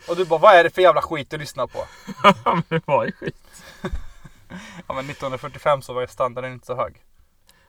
Och 0.09 0.17
du 0.17 0.25
bara, 0.25 0.39
vad 0.41 0.55
är 0.55 0.65
det 0.65 0.71
för 0.71 0.83
jävla 0.83 1.03
skit 1.03 1.31
du 1.31 1.39
lyssnar 1.39 1.67
på? 1.67 1.79
men 2.45 2.63
det 2.69 2.87
var 2.87 3.05
ju 3.05 3.13
skit. 3.13 3.65
Ja 4.87 4.95
men 4.95 5.05
1945 5.05 5.83
så 5.83 5.93
var 5.93 6.01
ju 6.01 6.07
standarden 6.07 6.53
inte 6.53 6.67
så 6.67 6.77
hög. 6.77 7.03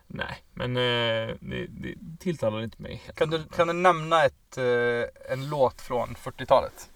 Nej, 0.06 0.44
men 0.52 0.76
eh, 0.76 1.36
det, 1.40 1.66
det 1.68 1.94
tilltalar 2.18 2.62
inte 2.62 2.82
mig. 2.82 3.02
Kan 3.14 3.30
du, 3.30 3.44
kan 3.44 3.66
du 3.66 3.72
nämna 3.72 4.24
ett, 4.24 4.58
eh, 4.58 5.32
en 5.32 5.48
låt 5.48 5.80
från 5.80 6.14
40-talet? 6.14 6.90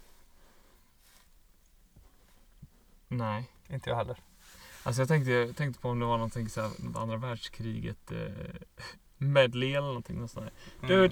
Nej. 3.09 3.51
Inte 3.69 3.91
jag 3.91 3.97
heller. 3.97 4.17
Alltså 4.87 5.03
jag 5.03 5.09
tänkte, 5.09 5.31
jag 5.33 5.57
tänkte 5.57 5.81
på 5.81 5.89
om 5.89 6.01
det 6.01 6.07
var 6.07 6.17
någonting 6.17 6.49
så 6.49 6.61
här, 6.61 6.71
något 6.79 6.97
andra 6.97 7.17
världskriget 7.17 8.11
eh, 8.13 8.19
medley 9.19 9.71
eller 9.71 9.87
någonting. 9.87 10.21
något 10.21 10.31
sånt 10.31 10.47
där. 10.47 10.53
Mm. 10.87 11.11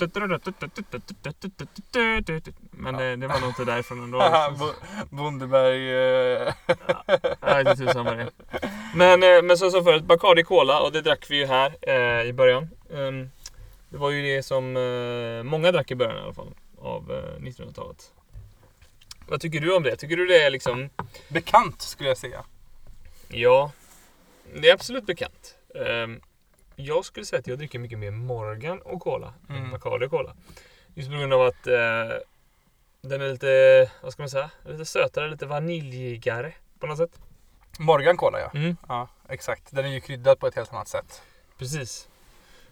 Men 2.70 2.94
eh, 2.94 3.16
det 3.18 3.26
var 3.26 3.40
nog 3.40 3.48
inte 3.50 3.64
därifrån 3.64 4.02
ändå. 4.02 4.18
Bo- 4.58 5.16
Bondeberg... 5.16 5.90
Eh, 5.90 6.54
vet 7.40 7.68
inte 7.68 7.76
tusan 7.86 8.04
vad 8.04 8.16
det. 8.18 8.30
Men, 8.94 9.22
eh, 9.22 9.42
men 9.42 9.58
som 9.58 9.70
som 9.70 9.84
förut, 9.84 10.04
Bacardi 10.04 10.42
Cola 10.44 10.80
och 10.80 10.92
det 10.92 11.00
drack 11.00 11.26
vi 11.30 11.36
ju 11.36 11.46
här 11.46 11.76
eh, 11.82 12.28
i 12.28 12.32
början. 12.32 12.68
Ehm, 12.94 13.30
det 13.88 13.96
var 13.98 14.10
ju 14.10 14.22
det 14.22 14.42
som 14.42 14.76
eh, 14.76 15.42
många 15.42 15.72
drack 15.72 15.90
i 15.90 15.94
början 15.94 16.16
i 16.18 16.20
alla 16.20 16.34
fall 16.34 16.54
av 16.78 17.10
eh, 17.12 17.40
1900-talet. 17.42 18.12
Vad 19.28 19.40
tycker 19.40 19.60
du 19.60 19.74
om 19.76 19.82
det? 19.82 19.96
Tycker 19.96 20.16
du 20.16 20.26
det 20.26 20.42
är 20.42 20.50
liksom 20.50 20.90
bekant 21.28 21.82
skulle 21.82 22.08
jag 22.08 22.18
säga. 22.18 22.44
Ja, 23.34 23.72
det 24.54 24.68
är 24.68 24.74
absolut 24.74 25.06
bekant. 25.06 25.54
Ehm, 25.74 26.20
jag 26.76 27.04
skulle 27.04 27.26
säga 27.26 27.40
att 27.40 27.46
jag 27.46 27.58
dricker 27.58 27.78
mycket 27.78 27.98
mer 27.98 28.10
Morgan 28.10 28.82
och 28.82 29.00
Cola 29.00 29.34
än 29.48 29.56
Mm. 29.56 29.70
Bacardi 29.70 30.06
och 30.06 30.10
Cola. 30.10 30.36
Just 30.94 31.10
på 31.10 31.16
grund 31.16 31.32
av 31.34 31.42
att 31.42 31.66
eh, 31.66 32.08
den 33.00 33.20
är 33.20 33.28
lite, 33.32 33.90
vad 34.02 34.12
ska 34.12 34.22
man 34.22 34.30
säga, 34.30 34.50
lite 34.68 34.84
sötare, 34.84 35.28
lite 35.30 35.46
vaniljigare 35.46 36.52
på 36.78 36.86
något 36.86 36.98
sätt. 36.98 37.20
Morgan 37.78 38.16
Cola 38.16 38.40
ja. 38.40 38.50
Mm, 38.54 38.76
Ja, 38.88 39.08
exakt. 39.28 39.62
Den 39.70 39.84
är 39.84 39.88
ju 39.88 40.00
kryddad 40.00 40.38
på 40.38 40.46
ett 40.46 40.54
helt 40.54 40.72
annat 40.72 40.88
sätt. 40.88 41.22
precis. 41.58 42.08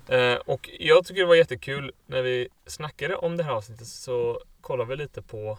Eh, 0.09 0.35
och 0.35 0.71
jag 0.81 1.07
tycker 1.07 1.21
det 1.21 1.26
var 1.28 1.35
jättekul 1.35 1.92
när 2.07 2.23
vi 2.23 2.49
snackade 2.66 3.16
om 3.16 3.37
det 3.37 3.45
här 3.45 3.52
avsnittet 3.52 3.87
så 3.87 4.40
kollade 4.61 4.90
vi 4.90 4.97
lite 4.97 5.23
på, 5.23 5.59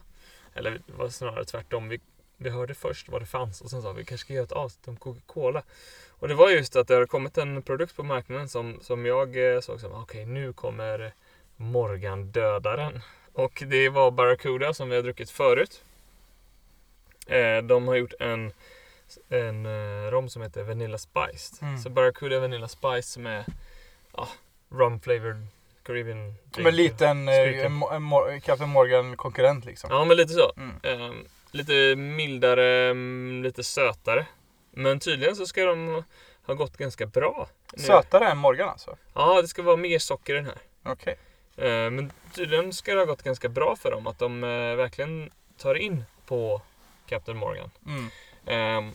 eller 0.53 0.71
det 0.71 0.93
var 0.93 1.09
snarare 1.09 1.45
tvärtom. 1.45 1.89
Vi, 1.89 1.99
vi 2.43 2.49
hörde 2.49 2.73
först 2.73 3.09
vad 3.09 3.21
det 3.21 3.25
fanns 3.25 3.61
och 3.61 3.69
sen 3.69 3.81
sa 3.81 3.91
vi 3.91 4.05
kanske 4.05 4.25
ska 4.25 4.33
göra 4.33 4.43
ett 4.43 4.51
avsnitt 4.51 4.87
om 4.87 4.95
Coca-Cola. 4.97 5.63
Och 6.09 6.27
det 6.27 6.33
var 6.35 6.49
just 6.49 6.75
att 6.75 6.87
det 6.87 6.95
har 6.95 7.05
kommit 7.05 7.37
en 7.37 7.61
produkt 7.61 7.95
på 7.95 8.03
marknaden 8.03 8.49
som, 8.49 8.79
som 8.81 9.05
jag 9.05 9.53
eh, 9.55 9.59
såg 9.61 9.79
som, 9.79 9.93
okej 9.93 10.25
nu 10.25 10.53
kommer 10.53 11.13
Morgan-dödaren. 11.57 13.01
Och 13.33 13.63
det 13.67 13.89
var 13.89 14.11
Barracuda 14.11 14.73
som 14.73 14.89
vi 14.89 14.95
har 14.95 15.03
druckit 15.03 15.29
förut. 15.29 15.83
Eh, 17.27 17.57
de 17.57 17.87
har 17.87 17.95
gjort 17.95 18.13
en, 18.19 18.51
en 19.29 19.65
eh, 19.65 20.11
rom 20.11 20.29
som 20.29 20.41
heter 20.41 20.63
Vanilla 20.63 20.97
Spiced. 20.97 21.57
Mm. 21.67 21.77
Så 21.77 21.89
Barracuda 21.89 22.39
Vanilla 22.39 22.67
Spice 22.67 23.01
som 23.09 23.25
är 23.25 23.45
ja, 24.17 24.27
rum 24.69 24.99
flavored 24.99 25.47
Caribbean 25.83 26.33
lite 26.57 27.07
en, 27.07 27.27
eh, 27.29 27.33
Spriten. 27.33 27.65
en, 27.65 27.83
Mo- 27.83 27.95
en 27.95 28.03
Mor- 28.03 28.39
Captain 28.39 28.69
Morgan 28.69 29.17
konkurrent 29.17 29.65
liksom. 29.65 29.89
Ja, 29.93 30.05
men 30.05 30.17
lite 30.17 30.33
så. 30.33 30.53
Mm. 30.57 31.25
Lite 31.53 31.95
mildare, 31.95 32.89
mm, 32.89 33.43
lite 33.43 33.63
sötare. 33.63 34.25
Men 34.71 34.99
tydligen 34.99 35.35
så 35.35 35.45
ska 35.45 35.65
de 35.65 36.03
ha 36.45 36.53
gått 36.53 36.77
ganska 36.77 37.05
bra. 37.05 37.47
nu. 37.73 37.83
Sötare 37.83 38.27
än 38.27 38.37
Morgan 38.37 38.69
alltså? 38.69 38.97
Ja, 39.13 39.41
det 39.41 39.47
ska 39.47 39.61
vara 39.61 39.77
mer 39.77 39.99
socker 39.99 40.33
i 40.33 40.35
den 40.35 40.45
här. 40.45 40.57
Okej. 40.83 41.17
Ehm, 41.57 41.95
men 41.95 42.11
tydligen 42.33 42.73
ska 42.73 42.93
det 42.93 42.99
ha 42.99 43.05
gått 43.05 43.23
ganska 43.23 43.49
bra 43.49 43.75
för 43.75 43.91
dem. 43.91 44.07
Att 44.07 44.19
de 44.19 44.43
eh, 44.43 44.75
verkligen 44.75 45.31
tar 45.57 45.75
in 45.75 46.03
på 46.25 46.61
Captain 47.07 47.37
Morgan. 47.37 47.69
Mm. 47.85 48.09
Ehm, 48.45 48.91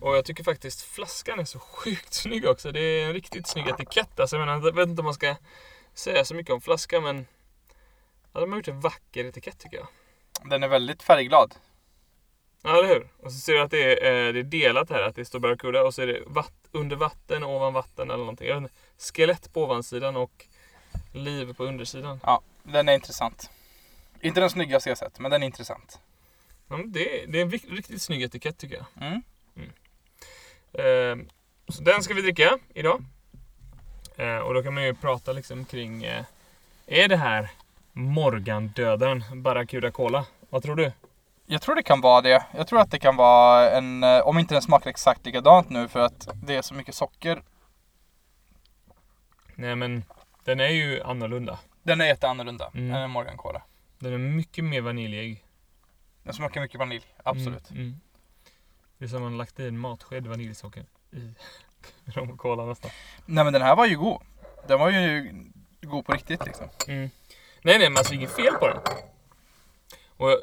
och 0.00 0.16
jag 0.16 0.24
tycker 0.24 0.44
faktiskt 0.44 0.82
flaskan 0.82 1.40
är 1.40 1.44
så 1.44 1.58
sjukt 1.58 2.12
snygg 2.14 2.48
också. 2.48 2.72
Det 2.72 2.80
är 2.80 3.06
en 3.06 3.12
riktigt 3.12 3.46
snygg 3.46 3.68
etikett. 3.68 4.20
Alltså, 4.20 4.36
jag, 4.36 4.46
menar, 4.46 4.66
jag 4.66 4.76
vet 4.76 4.88
inte 4.88 5.00
om 5.00 5.04
man 5.04 5.14
ska 5.14 5.36
säga 5.94 6.24
så 6.24 6.34
mycket 6.34 6.52
om 6.52 6.60
flaskan 6.60 7.02
men 7.02 7.26
ja, 8.32 8.40
de 8.40 8.50
har 8.50 8.58
gjort 8.58 8.68
en 8.68 8.80
vacker 8.80 9.24
etikett 9.24 9.58
tycker 9.58 9.76
jag. 9.76 9.88
Den 10.50 10.62
är 10.62 10.68
väldigt 10.68 11.02
färgglad. 11.02 11.54
Ja, 12.62 12.78
eller 12.78 12.88
hur? 12.88 13.06
Och 13.22 13.32
så 13.32 13.38
ser 13.38 13.52
du 13.52 13.60
att 13.60 13.70
det 13.70 14.06
är, 14.06 14.26
eh, 14.26 14.32
det 14.32 14.40
är 14.40 14.44
delat 14.44 14.90
här, 14.90 15.02
att 15.02 15.14
det 15.14 15.24
står 15.24 15.38
Barracuda 15.38 15.82
och 15.82 15.94
så 15.94 16.02
är 16.02 16.06
det 16.06 16.22
vatt, 16.26 16.52
under 16.72 16.96
vatten, 16.96 17.44
ovan 17.44 17.72
vatten 17.72 18.10
eller 18.10 18.18
någonting. 18.18 18.48
Jag 18.48 18.54
vet 18.54 18.62
inte, 18.62 18.74
skelett 18.98 19.52
på 19.52 19.64
ovansidan 19.64 20.16
och 20.16 20.46
liv 21.12 21.54
på 21.54 21.64
undersidan. 21.64 22.20
Ja, 22.22 22.40
den 22.62 22.88
är 22.88 22.94
intressant. 22.94 23.50
Inte 24.20 24.40
den 24.40 24.50
snyggaste 24.50 24.88
jag 24.88 24.98
sett, 24.98 25.18
men 25.18 25.30
den 25.30 25.42
är 25.42 25.46
intressant. 25.46 26.00
Ja, 26.68 26.78
det, 26.86 27.24
det 27.28 27.40
är 27.40 27.42
en 27.42 27.50
riktigt 27.50 28.02
snygg 28.02 28.22
etikett 28.22 28.58
tycker 28.58 28.76
jag. 28.76 28.86
Mm. 29.00 29.22
Eh, 30.72 31.26
så 31.68 31.82
den 31.82 32.02
ska 32.02 32.14
vi 32.14 32.22
dricka 32.22 32.58
idag. 32.74 33.04
Eh, 34.16 34.36
och 34.36 34.54
då 34.54 34.62
kan 34.62 34.74
man 34.74 34.84
ju 34.84 34.94
prata 34.94 35.32
liksom 35.32 35.64
kring, 35.64 36.04
eh, 36.04 36.24
är 36.86 37.08
det 37.08 37.16
här 37.16 37.50
morgandödaren 37.92 39.42
Barracuda 39.42 39.90
Cola? 39.90 40.26
Vad 40.50 40.62
tror 40.62 40.76
du? 40.76 40.92
Jag 41.52 41.62
tror 41.62 41.74
det 41.74 41.82
kan 41.82 42.00
vara 42.00 42.20
det. 42.20 42.46
Jag 42.54 42.66
tror 42.66 42.80
att 42.80 42.90
det 42.90 42.98
kan 42.98 43.16
vara 43.16 43.70
en, 43.70 44.02
eh, 44.04 44.20
om 44.20 44.38
inte 44.38 44.54
den 44.54 44.62
smakar 44.62 44.90
exakt 44.90 45.26
likadant 45.26 45.70
nu 45.70 45.88
för 45.88 46.00
att 46.00 46.28
det 46.34 46.56
är 46.56 46.62
så 46.62 46.74
mycket 46.74 46.94
socker. 46.94 47.42
Nej 49.54 49.76
men, 49.76 50.04
den 50.44 50.60
är 50.60 50.68
ju 50.68 51.02
annorlunda. 51.02 51.58
Den 51.82 52.00
är 52.00 52.04
jätteannorlunda 52.04 52.70
Mm. 52.74 52.90
än 52.94 53.02
en 53.02 53.10
Morgan 53.10 53.36
Cola. 53.36 53.62
Den 53.98 54.12
är 54.12 54.18
mycket 54.18 54.64
mer 54.64 54.80
vaniljig. 54.80 55.44
Den 56.22 56.34
smakar 56.34 56.60
mycket 56.60 56.78
vanilj, 56.78 57.04
absolut. 57.24 57.70
Mm, 57.70 57.82
mm. 57.82 58.00
Det 58.98 59.04
är 59.04 59.08
som 59.08 59.16
om 59.16 59.22
man 59.22 59.38
lagt 59.38 59.60
i 59.60 59.68
en 59.68 59.78
matsked 59.78 60.26
vaniljsocker 60.26 60.86
i 61.10 61.34
rom 62.10 62.30
och 62.30 62.38
cola 62.38 62.66
nästan. 62.66 62.90
Nej 63.26 63.44
men 63.44 63.52
den 63.52 63.62
här 63.62 63.76
var 63.76 63.86
ju 63.86 63.96
god. 63.98 64.22
Den 64.66 64.78
var 64.78 64.90
ju 64.90 65.32
god 65.82 66.06
på 66.06 66.12
riktigt 66.12 66.46
liksom. 66.46 66.66
Mm. 66.88 67.10
Nej, 67.62 67.78
nej, 67.78 67.90
men 67.90 67.96
alltså 67.96 68.14
inget 68.14 68.36
fel 68.36 68.54
på 68.54 68.68
den. 68.68 68.78
Och 70.16 70.38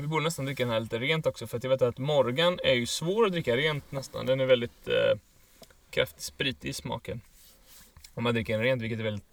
vi 0.00 0.06
borde 0.06 0.24
nästan 0.24 0.44
dricka 0.44 0.64
den 0.64 0.72
här 0.72 0.80
lite 0.80 0.98
rent 0.98 1.26
också 1.26 1.46
för 1.46 1.56
att 1.56 1.64
jag 1.64 1.70
vet 1.70 1.82
att 1.82 1.98
Morgan 1.98 2.58
är 2.64 2.74
ju 2.74 2.86
svår 2.86 3.26
att 3.26 3.32
dricka 3.32 3.56
rent 3.56 3.92
nästan. 3.92 4.26
Den 4.26 4.40
är 4.40 4.46
väldigt 4.46 4.88
eh, 4.88 5.18
kraftigt 5.90 6.22
spritig 6.22 6.68
i 6.68 6.72
smaken. 6.72 7.20
Om 8.14 8.24
man 8.24 8.34
dricker 8.34 8.52
den 8.54 8.62
rent, 8.62 8.82
vilket 8.82 8.98
är 8.98 9.04
väldigt 9.04 9.24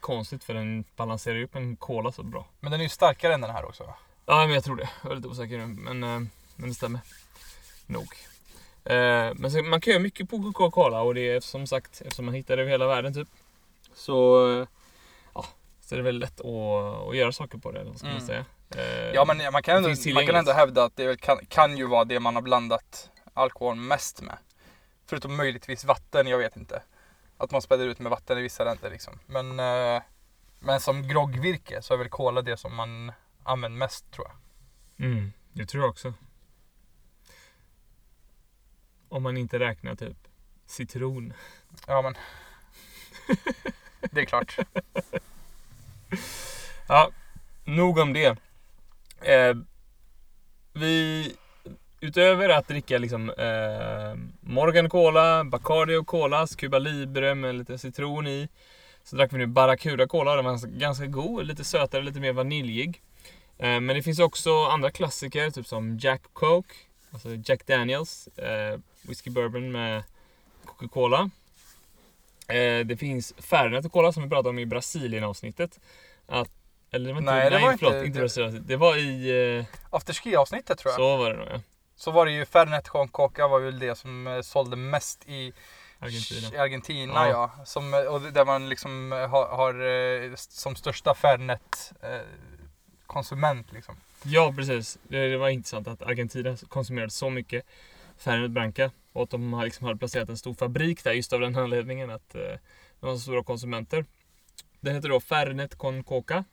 konstigt 0.00 0.44
för 0.44 0.54
den 0.54 0.84
balanserar 0.96 1.36
ju 1.36 1.44
upp 1.44 1.54
en 1.54 1.76
cola 1.76 2.12
så 2.12 2.22
bra. 2.22 2.46
Men 2.60 2.70
den 2.70 2.80
är 2.80 2.84
ju 2.84 2.88
starkare 2.88 3.34
än 3.34 3.40
den 3.40 3.50
här 3.50 3.64
också. 3.64 3.94
Ja, 4.26 4.46
men 4.46 4.54
jag 4.54 4.64
tror 4.64 4.76
det. 4.76 4.88
Jag 5.02 5.12
är 5.12 5.16
lite 5.16 5.28
osäker 5.28 5.58
nu, 5.58 5.66
men, 5.66 6.02
eh, 6.04 6.28
men 6.56 6.68
det 6.68 6.74
stämmer. 6.74 7.00
Nog. 7.86 8.08
Eh, 8.84 9.34
men 9.34 9.50
så, 9.50 9.62
man 9.62 9.80
kan 9.80 9.90
göra 9.92 10.02
mycket 10.02 10.30
på 10.30 10.52
Coca-Cola 10.52 11.00
och 11.00 11.14
det 11.14 11.28
är 11.28 11.40
som 11.40 11.66
sagt, 11.66 12.00
eftersom 12.00 12.24
man 12.24 12.34
hittar 12.34 12.56
det 12.56 12.62
över 12.62 12.72
hela 12.72 12.86
världen 12.86 13.14
typ. 13.14 13.28
Så, 13.94 14.48
eh, 14.60 14.66
ja, 15.34 15.46
så 15.80 15.94
är 15.94 15.96
det 15.96 16.02
väldigt 16.02 16.28
lätt 16.30 16.40
att, 16.40 17.08
att 17.08 17.16
göra 17.16 17.32
saker 17.32 17.58
på 17.58 17.72
det, 17.72 17.80
eller 17.80 17.90
vad 17.90 17.98
ska 17.98 18.06
man 18.08 18.16
Mm. 18.16 18.26
säga. 18.26 18.44
Eh, 18.76 19.10
Ja 19.14 19.24
men 19.24 19.52
man 19.52 19.62
kan, 19.62 19.76
ändå, 19.76 19.88
man 20.14 20.26
kan 20.26 20.36
ändå 20.36 20.52
hävda 20.52 20.84
att 20.84 20.96
det 20.96 21.20
kan, 21.20 21.46
kan 21.46 21.76
ju 21.76 21.86
vara 21.86 22.04
det 22.04 22.20
man 22.20 22.34
har 22.34 22.42
blandat 22.42 23.10
alkohol 23.34 23.74
mest 23.76 24.22
med. 24.22 24.38
Förutom 25.06 25.36
möjligtvis 25.36 25.84
vatten, 25.84 26.26
jag 26.26 26.38
vet 26.38 26.56
inte. 26.56 26.82
Att 27.36 27.50
man 27.50 27.62
späder 27.62 27.86
ut 27.86 27.98
med 27.98 28.10
vatten 28.10 28.38
i 28.38 28.42
vissa 28.42 28.64
länder 28.64 28.90
liksom. 28.90 29.18
Men, 29.26 29.60
eh, 29.60 30.02
men 30.58 30.80
som 30.80 31.08
groggvirke 31.08 31.82
så 31.82 31.94
är 31.94 31.98
väl 31.98 32.08
cola 32.08 32.42
det 32.42 32.56
som 32.56 32.74
man 32.74 33.12
använder 33.44 33.78
mest 33.78 34.10
tror 34.10 34.26
jag. 34.26 34.36
Mm, 35.06 35.32
det 35.52 35.66
tror 35.66 35.82
jag 35.82 35.90
också. 35.90 36.14
Om 39.08 39.22
man 39.22 39.36
inte 39.36 39.58
räknar 39.58 39.94
typ 39.94 40.16
citron. 40.66 41.32
Ja 41.86 42.02
men. 42.02 42.14
det 44.10 44.20
är 44.20 44.24
klart. 44.24 44.58
Ja, 46.88 47.10
nog 47.64 47.98
om 47.98 48.12
det. 48.12 48.38
Eh, 49.20 49.54
vi, 50.72 51.32
utöver 52.00 52.48
att 52.48 52.68
dricka 52.68 52.98
liksom 52.98 53.30
eh, 53.30 54.14
Morgan 54.40 54.88
Cola, 54.88 55.44
Bacardi 55.44 55.96
och 55.96 56.06
Colas, 56.06 56.56
Cuba 56.56 56.78
Libre 56.78 57.34
med 57.34 57.54
lite 57.54 57.78
citron 57.78 58.26
i. 58.26 58.48
Så 59.04 59.16
drack 59.16 59.32
vi 59.32 59.38
nu 59.38 59.46
Barracuda 59.46 60.06
Cola, 60.06 60.36
den 60.36 60.44
var 60.44 60.78
ganska 60.78 61.06
god, 61.06 61.46
lite 61.46 61.64
sötare, 61.64 62.02
lite 62.02 62.20
mer 62.20 62.32
vaniljig. 62.32 63.02
Eh, 63.58 63.80
men 63.80 63.86
det 63.86 64.02
finns 64.02 64.18
också 64.18 64.64
andra 64.64 64.90
klassiker, 64.90 65.50
typ 65.50 65.66
som 65.66 65.98
Jack 65.98 66.22
Coke, 66.32 66.74
alltså 67.10 67.28
Jack 67.44 67.66
Daniels, 67.66 68.28
eh, 68.28 68.78
Whiskey 69.02 69.30
Bourbon 69.30 69.72
med 69.72 70.02
Coca-Cola. 70.64 71.30
Eh, 72.48 72.86
det 72.86 72.96
finns 72.98 73.34
Fernet 73.38 73.92
Cola 73.92 74.12
som 74.12 74.22
vi 74.22 74.28
pratade 74.28 74.48
om 74.48 74.58
i 74.58 74.66
Brasilien 74.66 75.24
avsnittet. 75.24 75.80
Att, 76.26 76.50
eller 76.90 77.06
det 77.06 77.12
var 77.12 77.20
inte, 77.20 77.32
Nej, 77.32 77.50
det 77.50 77.58
var 77.58 77.76
förlåt, 77.76 77.94
inte- 78.04 78.20
inte 78.26 78.40
det-. 78.50 78.60
Det 78.60 78.76
var 78.76 78.96
i, 78.96 79.58
eh, 79.58 79.64
Afterski 79.90 80.36
avsnittet 80.36 80.78
tror 80.78 80.90
jag. 80.90 80.96
Så. 80.96 81.02
så 81.02 81.16
var 81.16 81.30
det 81.30 81.36
nog 81.36 81.62
ja. 82.04 82.12
var 82.12 82.26
det 82.26 82.32
ju 82.32 82.44
Fernet 82.44 82.88
Juan 82.94 83.08
Coca 83.08 83.48
var 83.48 83.60
väl 83.60 83.78
det 83.78 83.94
som 83.94 84.26
eh, 84.26 84.40
sålde 84.40 84.76
mest 84.76 85.28
i 85.28 85.52
Argentina. 85.98 86.62
Argentina 86.62 87.28
ja. 87.28 87.50
Som, 87.64 87.94
eh, 87.94 88.00
och 88.00 88.20
där 88.20 88.44
man 88.44 88.68
liksom 88.68 89.12
eh, 89.12 89.28
har, 89.28 89.48
har 89.48 90.36
som 90.36 90.76
största 90.76 91.14
Fernet 91.14 91.92
eh, 92.02 92.20
konsument 93.06 93.72
liksom. 93.72 93.96
Ja, 94.22 94.52
precis. 94.56 94.98
Det, 95.02 95.28
det 95.28 95.36
var 95.36 95.48
intressant 95.48 95.88
att 95.88 96.02
Argentina 96.02 96.56
konsumerade 96.68 97.10
så 97.10 97.30
mycket 97.30 97.64
Fernet 98.18 98.50
Branca 98.50 98.90
och 99.12 99.22
att 99.22 99.30
de 99.30 99.52
har 99.52 99.64
liksom 99.64 99.86
hade 99.86 99.98
placerat 99.98 100.28
en 100.28 100.36
stor 100.36 100.54
fabrik 100.54 101.04
där 101.04 101.12
just 101.12 101.32
av 101.32 101.40
den 101.40 101.56
anledningen 101.56 102.10
att 102.10 102.34
eh, 102.34 102.40
de 103.00 103.06
var 103.06 103.14
så 103.14 103.20
stora 103.20 103.44
konsumenter. 103.44 104.04
Den 104.80 104.94
heter 104.94 105.08
då 105.08 105.20
Fernet 105.20 105.78
con 105.78 106.04
Coca 106.04 106.44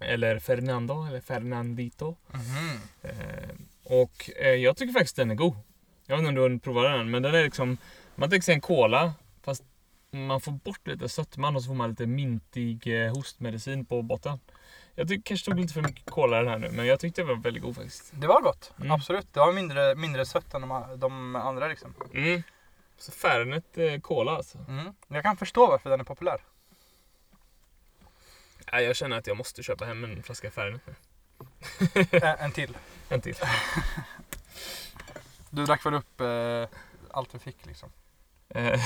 eller 0.00 0.38
Fernando 0.38 1.06
eller 1.08 1.20
Fernandito. 1.20 2.16
Mhm. 2.30 2.80
Eh, 3.02 3.48
och 3.84 4.30
eh, 4.40 4.48
jag 4.54 4.76
tycker 4.76 4.92
faktiskt 4.92 5.16
den 5.16 5.30
är 5.30 5.34
god. 5.34 5.56
Jag 6.06 6.16
vet 6.16 6.20
inte 6.20 6.28
om 6.28 6.34
du 6.48 6.54
har 6.54 6.58
provat 6.58 6.84
den 6.98 7.10
men 7.10 7.22
den 7.22 7.34
är 7.34 7.42
liksom 7.44 7.76
Man 8.14 8.30
tänker 8.30 8.44
sig 8.44 8.54
en 8.54 8.60
cola 8.60 9.14
fast 9.44 9.64
man 10.10 10.40
får 10.40 10.52
bort 10.52 10.86
lite 10.88 11.08
sötman 11.08 11.56
och 11.56 11.62
så 11.62 11.66
får 11.68 11.74
man 11.74 11.90
lite 11.90 12.06
mintig 12.06 13.04
eh, 13.04 13.12
hostmedicin 13.14 13.84
på 13.84 14.02
botten. 14.02 14.38
Jag 14.94 15.08
tycker 15.08 15.22
kanske 15.22 15.50
tog 15.50 15.60
lite 15.60 15.74
för 15.74 15.82
mycket 15.82 16.10
cola 16.10 16.36
den 16.36 16.48
här 16.48 16.58
nu 16.58 16.70
men 16.72 16.86
jag 16.86 17.00
tyckte 17.00 17.20
det 17.22 17.26
var 17.28 17.36
väldigt 17.36 17.62
god 17.62 17.74
faktiskt. 17.76 18.10
Det 18.14 18.26
var 18.26 18.40
gott, 18.42 18.72
Mm. 18.78 18.90
absolut. 18.90 19.32
Det 19.34 19.40
var 19.40 19.52
mindre, 19.52 19.94
mindre 19.94 20.26
sött 20.26 20.54
än 20.54 20.60
de, 20.60 20.84
de 20.96 21.36
andra 21.36 21.68
liksom. 21.68 21.94
Mm. 22.14 22.42
Så 22.98 23.12
Fernet 23.12 23.78
eh, 23.78 24.00
cola 24.00 24.32
alltså. 24.36 24.58
Mm. 24.68 24.94
Jag 25.08 25.22
kan 25.22 25.36
förstå 25.36 25.66
varför 25.66 25.90
den 25.90 26.00
är 26.00 26.04
populär. 26.04 26.40
Ja, 28.74 28.80
jag 28.80 28.96
känner 28.96 29.18
att 29.18 29.26
jag 29.26 29.36
måste 29.36 29.62
köpa 29.62 29.84
hem 29.84 30.04
en 30.04 30.22
flaska 30.22 30.50
Fernet 30.50 30.80
nu. 30.86 30.94
en, 32.10 32.36
en 32.38 32.52
till. 32.52 32.76
En 33.08 33.20
till. 33.20 33.34
Du 35.50 35.64
drack 35.64 35.86
väl 35.86 35.94
upp 35.94 36.20
eh, 36.20 36.68
allt 37.10 37.32
du 37.32 37.38
fick 37.38 37.66
liksom. 37.66 37.92
Eh, 38.48 38.80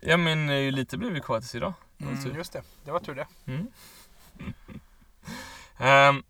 ja 0.00 0.16
men 0.16 0.48
eh, 0.48 0.72
lite 0.72 0.98
blev 0.98 1.12
vi 1.12 1.20
kvar 1.20 1.40
tills 1.40 1.54
idag. 1.54 1.72
Mm, 1.98 2.36
just 2.36 2.52
det, 2.52 2.62
det 2.84 2.90
var 2.90 3.00
tur 3.00 3.14
det. 3.14 3.26
Mm. 3.46 3.66
Ehm, 5.78 6.22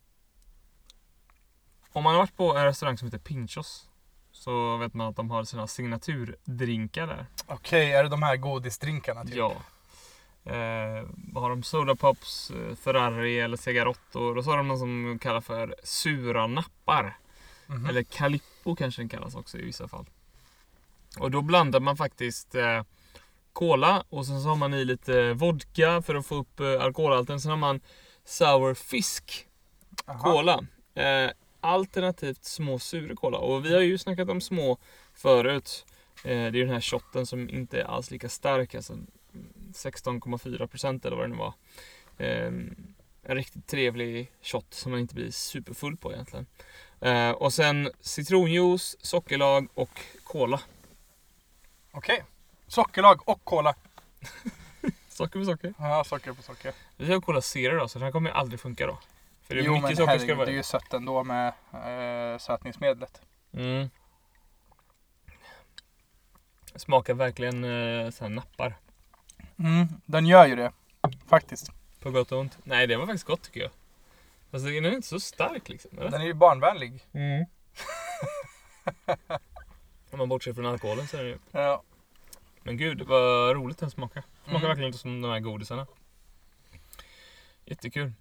om 1.92 2.04
man 2.04 2.14
har 2.14 2.20
varit 2.20 2.36
på 2.36 2.56
en 2.56 2.64
restaurang 2.64 2.98
som 2.98 3.08
heter 3.08 3.18
Pinchos 3.18 3.88
så 4.32 4.76
vet 4.76 4.94
man 4.94 5.08
att 5.08 5.16
de 5.16 5.30
har 5.30 5.44
sina 5.44 5.66
signaturdrinkar 5.66 7.06
där. 7.06 7.26
Okej, 7.46 7.92
är 7.92 8.02
det 8.02 8.08
de 8.08 8.22
här 8.22 8.36
godisdrinkarna? 8.36 9.24
Typ? 9.24 9.34
Ja. 9.34 9.62
Eh, 10.44 11.06
har 11.34 11.50
de? 11.50 11.62
Soda 11.62 11.96
Pops, 11.96 12.50
eh, 12.50 12.74
Ferrari 12.74 13.40
eller 13.40 13.56
Cigarotto. 13.56 14.20
Och 14.20 14.44
så 14.44 14.50
har 14.50 14.56
de 14.56 14.68
något 14.68 14.78
som 14.78 15.04
de 15.04 15.18
kallar 15.18 15.40
för 15.40 15.74
sura 15.82 16.46
nappar. 16.46 17.18
Mhm. 17.66 17.86
Eller 17.86 18.02
Calippo 18.02 18.76
kanske 18.76 19.02
den 19.02 19.08
kallas 19.08 19.34
också 19.34 19.58
i 19.58 19.62
vissa 19.62 19.88
fall. 19.88 20.06
Och 21.18 21.30
då 21.30 21.42
blandar 21.42 21.80
man 21.80 21.96
faktiskt 21.96 22.54
eh, 22.54 22.82
Cola 23.52 24.04
och 24.08 24.26
sen 24.26 24.42
så 24.42 24.48
har 24.48 24.56
man 24.56 24.74
i 24.74 24.84
lite 24.84 25.32
vodka 25.32 26.02
för 26.02 26.14
att 26.14 26.26
få 26.26 26.34
upp 26.34 26.60
eh, 26.60 26.82
alkoholhalten. 26.82 27.40
Sen 27.40 27.50
har 27.50 27.58
man 27.58 27.80
Sour 28.24 28.74
Fisk 28.74 29.46
Aha. 30.06 30.18
Cola. 30.18 30.64
Eh, 30.94 31.30
alternativt 31.60 32.44
små 32.44 32.78
sura 32.78 33.16
Cola. 33.16 33.38
Och 33.38 33.64
vi 33.64 33.74
har 33.74 33.80
ju 33.80 33.98
snackat 33.98 34.28
om 34.28 34.40
små 34.40 34.78
förut. 35.14 35.86
Eh, 36.24 36.30
det 36.30 36.58
är 36.58 36.64
den 36.64 36.68
här 36.68 36.80
shotten 36.80 37.26
som 37.26 37.50
inte 37.50 37.80
är 37.80 37.84
alls 37.84 38.10
lika 38.10 38.28
stark. 38.28 38.74
Alltså 38.74 38.96
16,4% 39.74 41.06
eller 41.06 41.16
vad 41.16 41.24
det 41.24 41.28
nu 41.28 41.36
var. 41.36 41.54
Eh, 42.18 42.52
en 43.26 43.36
riktigt 43.36 43.66
trevlig 43.66 44.32
shot 44.42 44.74
som 44.74 44.92
man 44.92 45.00
inte 45.00 45.14
blir 45.14 45.30
superfull 45.30 45.96
på 45.96 46.12
egentligen. 46.12 46.46
Eh, 47.00 47.30
och 47.30 47.52
sen 47.52 47.90
citronjuice, 48.00 48.96
sockerlag 49.00 49.68
och 49.74 50.00
cola. 50.24 50.60
Okej. 51.92 52.24
Sockerlag 52.66 53.28
och 53.28 53.44
cola. 53.44 53.74
Socker 55.08 55.38
på 55.38 55.44
socker. 55.44 55.74
Ja, 55.78 56.04
socker 56.04 56.32
på 56.32 56.42
socker. 56.42 56.72
Vi 56.96 57.12
har 57.12 57.20
Cola 57.20 57.40
Zero 57.40 57.78
då, 57.78 57.88
så 57.88 57.98
den 57.98 58.06
här 58.06 58.12
kommer 58.12 58.30
aldrig 58.30 58.60
funka 58.60 58.86
då. 58.86 58.98
För 59.42 59.54
det 59.54 59.60
är 59.60 59.64
jo 59.64 59.72
mycket 59.72 59.88
men 59.88 59.96
socker 59.96 60.18
ska 60.18 60.26
det 60.26 60.34
vara. 60.34 60.46
det 60.46 60.52
är 60.52 60.56
ju 60.56 60.62
sött 60.62 60.92
ändå 60.92 61.24
med 61.24 61.52
eh, 61.72 62.38
sötningsmedlet. 62.38 63.20
Mm. 63.52 63.90
Smakar 66.74 67.14
verkligen 67.14 67.64
eh, 67.64 68.10
så 68.10 68.28
nappar. 68.28 68.76
Mm, 69.58 69.86
den 70.06 70.26
gör 70.26 70.46
ju 70.46 70.56
det. 70.56 70.72
Faktiskt. 71.26 71.70
På 72.00 72.10
gott 72.10 72.32
och 72.32 72.38
ont. 72.38 72.58
Nej, 72.64 72.86
det 72.86 72.96
var 72.96 73.06
faktiskt 73.06 73.24
gott 73.26 73.42
tycker 73.42 73.60
jag. 73.60 73.70
Fast 74.50 74.64
den 74.64 74.84
är 74.84 74.92
inte 74.92 75.08
så 75.08 75.20
stark 75.20 75.68
liksom. 75.68 75.98
Eller? 75.98 76.10
Den 76.10 76.20
är 76.20 76.24
ju 76.26 76.34
barnvänlig. 76.34 77.06
Mm. 77.12 77.44
Om 80.10 80.18
man 80.18 80.28
bortser 80.28 80.52
från 80.52 80.66
alkoholen 80.66 81.08
så 81.08 81.16
är 81.16 81.22
det 81.22 81.28
ju. 81.28 81.38
Ja. 81.52 81.82
Men 82.62 82.76
gud, 82.76 83.02
vad 83.02 83.56
roligt 83.56 83.78
den 83.78 83.90
smakar. 83.90 84.22
Smakar 84.44 84.56
Mm. 84.58 84.68
verkligen 84.68 84.86
inte 84.86 84.98
som 84.98 85.22
de 85.22 85.30
här 85.30 85.40
godisarna. 85.40 85.86
Jättekul. 87.64 88.12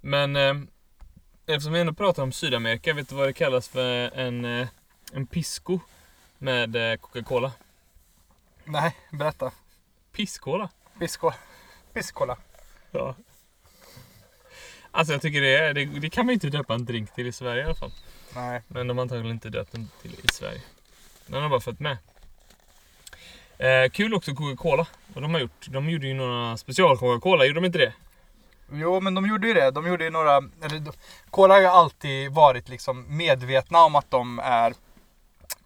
Men 0.00 0.36
eh, 0.36 0.54
eftersom 1.46 1.72
vi 1.72 1.80
ändå 1.80 1.92
pratar 1.92 2.22
om 2.22 2.32
Sydamerika, 2.32 2.94
vet 2.94 3.08
du 3.08 3.14
vad 3.14 3.28
det 3.28 3.32
kallas 3.32 3.68
för 3.68 4.10
en, 4.18 4.44
eh, 4.44 4.68
en 5.12 5.26
pisco 5.26 5.78
med 6.38 6.76
eh, 6.92 6.96
Coca-Cola? 6.96 7.52
Nej, 8.64 8.96
berätta. 9.12 9.50
Piscola? 10.16 10.68
Pisco. 10.98 11.32
Piscola. 11.92 12.36
Ja. 12.90 13.14
Alltså 14.90 15.12
jag 15.12 15.22
tycker 15.22 15.40
det, 15.40 15.56
är, 15.56 15.74
det, 15.74 15.84
det 15.84 16.10
kan 16.10 16.26
man 16.26 16.32
inte 16.32 16.48
döpa 16.48 16.74
en 16.74 16.84
drink 16.84 17.14
till 17.14 17.26
i 17.26 17.32
Sverige 17.32 17.62
i 17.62 17.64
alla 17.64 17.74
fall. 17.74 17.92
Nej. 18.34 18.62
Men 18.68 18.88
de 18.88 18.98
har 18.98 19.02
antagligen 19.02 19.30
inte 19.30 19.48
döpt 19.48 19.72
den 19.72 19.88
till 20.02 20.12
i 20.12 20.28
Sverige. 20.32 20.60
Den 21.26 21.42
har 21.42 21.48
bara 21.48 21.60
följt 21.60 21.80
med. 21.80 21.96
Eh, 23.58 23.90
kul 23.90 24.14
också 24.14 24.34
Coca-Cola. 24.34 24.86
Vad 25.14 25.24
de 25.24 25.34
har 25.34 25.40
gjort. 25.40 25.66
De 25.68 25.90
gjorde 25.90 26.06
ju 26.06 26.14
några 26.14 26.56
special 26.56 26.98
Coca-Cola, 26.98 27.44
gjorde 27.44 27.60
de 27.60 27.66
inte 27.66 27.78
det? 27.78 27.92
Jo, 28.72 29.00
men 29.00 29.14
de 29.14 29.26
gjorde 29.26 29.48
ju 29.48 29.54
det. 29.54 29.70
De 29.70 29.86
gjorde 29.86 30.04
ju 30.04 30.10
några... 30.10 30.36
Eller, 30.36 30.82
Cola 31.30 31.54
har 31.54 31.60
ju 31.60 31.66
alltid 31.66 32.32
varit 32.32 32.68
liksom 32.68 33.16
medvetna 33.16 33.84
om 33.84 33.94
att 33.94 34.10
de 34.10 34.38
är 34.38 34.74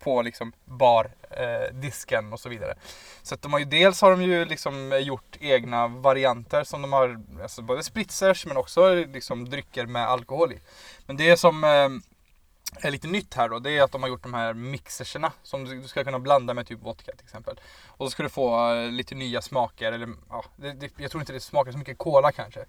på 0.01 0.23
liksom 0.23 0.53
bardisken 0.65 2.27
eh, 2.27 2.33
och 2.33 2.41
så 2.41 2.49
vidare. 2.49 2.75
Så 3.23 3.35
att 3.35 3.43
de 3.43 3.53
har 3.53 3.61
ju 3.61 3.65
dels 3.65 4.01
har 4.01 4.11
de 4.11 4.23
ju 4.23 4.45
liksom 4.45 5.01
gjort 5.03 5.37
egna 5.41 5.89
varianter 5.89 6.65
som 6.65 6.83
de 6.83 6.93
har, 6.93 7.21
alltså 7.43 7.63
både 7.63 7.83
spritzers 7.83 8.47
men 8.47 8.57
också 8.57 8.95
liksom 8.95 9.51
drycker 9.51 9.87
med 9.87 10.09
alkohol 10.09 10.53
i. 10.53 10.61
Men 11.07 11.17
det 11.17 11.37
som 11.37 11.65
eh, 11.65 11.89
är 12.77 12.91
lite 12.91 13.09
nytt 13.09 13.35
här 13.35 13.49
då, 13.49 13.59
det 13.59 13.79
är 13.79 13.83
att 13.83 13.93
de 13.93 14.03
har 14.03 14.09
gjort 14.09 14.23
de 14.23 14.35
här 14.35 14.55
mixerserna 14.55 15.33
som 15.43 15.65
du 15.65 15.81
du 15.81 15.89
ska 15.89 16.05
kunna 16.05 16.19
blanda 16.19 16.55
med 16.55 16.67
typ 16.67 16.83
vodka 16.83 17.13
till 17.13 17.25
exempel. 17.25 17.61
Och 17.87 18.07
så 18.07 18.11
ska 18.11 18.23
du 18.23 18.29
få 18.29 18.75
eh, 18.75 18.91
lite 18.91 19.15
nya 19.15 19.43
smaker, 19.43 19.93
eller 19.93 20.09
ja, 20.29 20.45
det, 20.57 20.73
det, 20.73 20.91
jag 20.97 21.11
tror 21.11 21.23
inte 21.23 21.33
det 21.33 21.41
smakar 21.41 21.73
så 21.73 21.79
mycket 21.79 21.99
cola 21.99 22.33
kanske. 22.33 22.65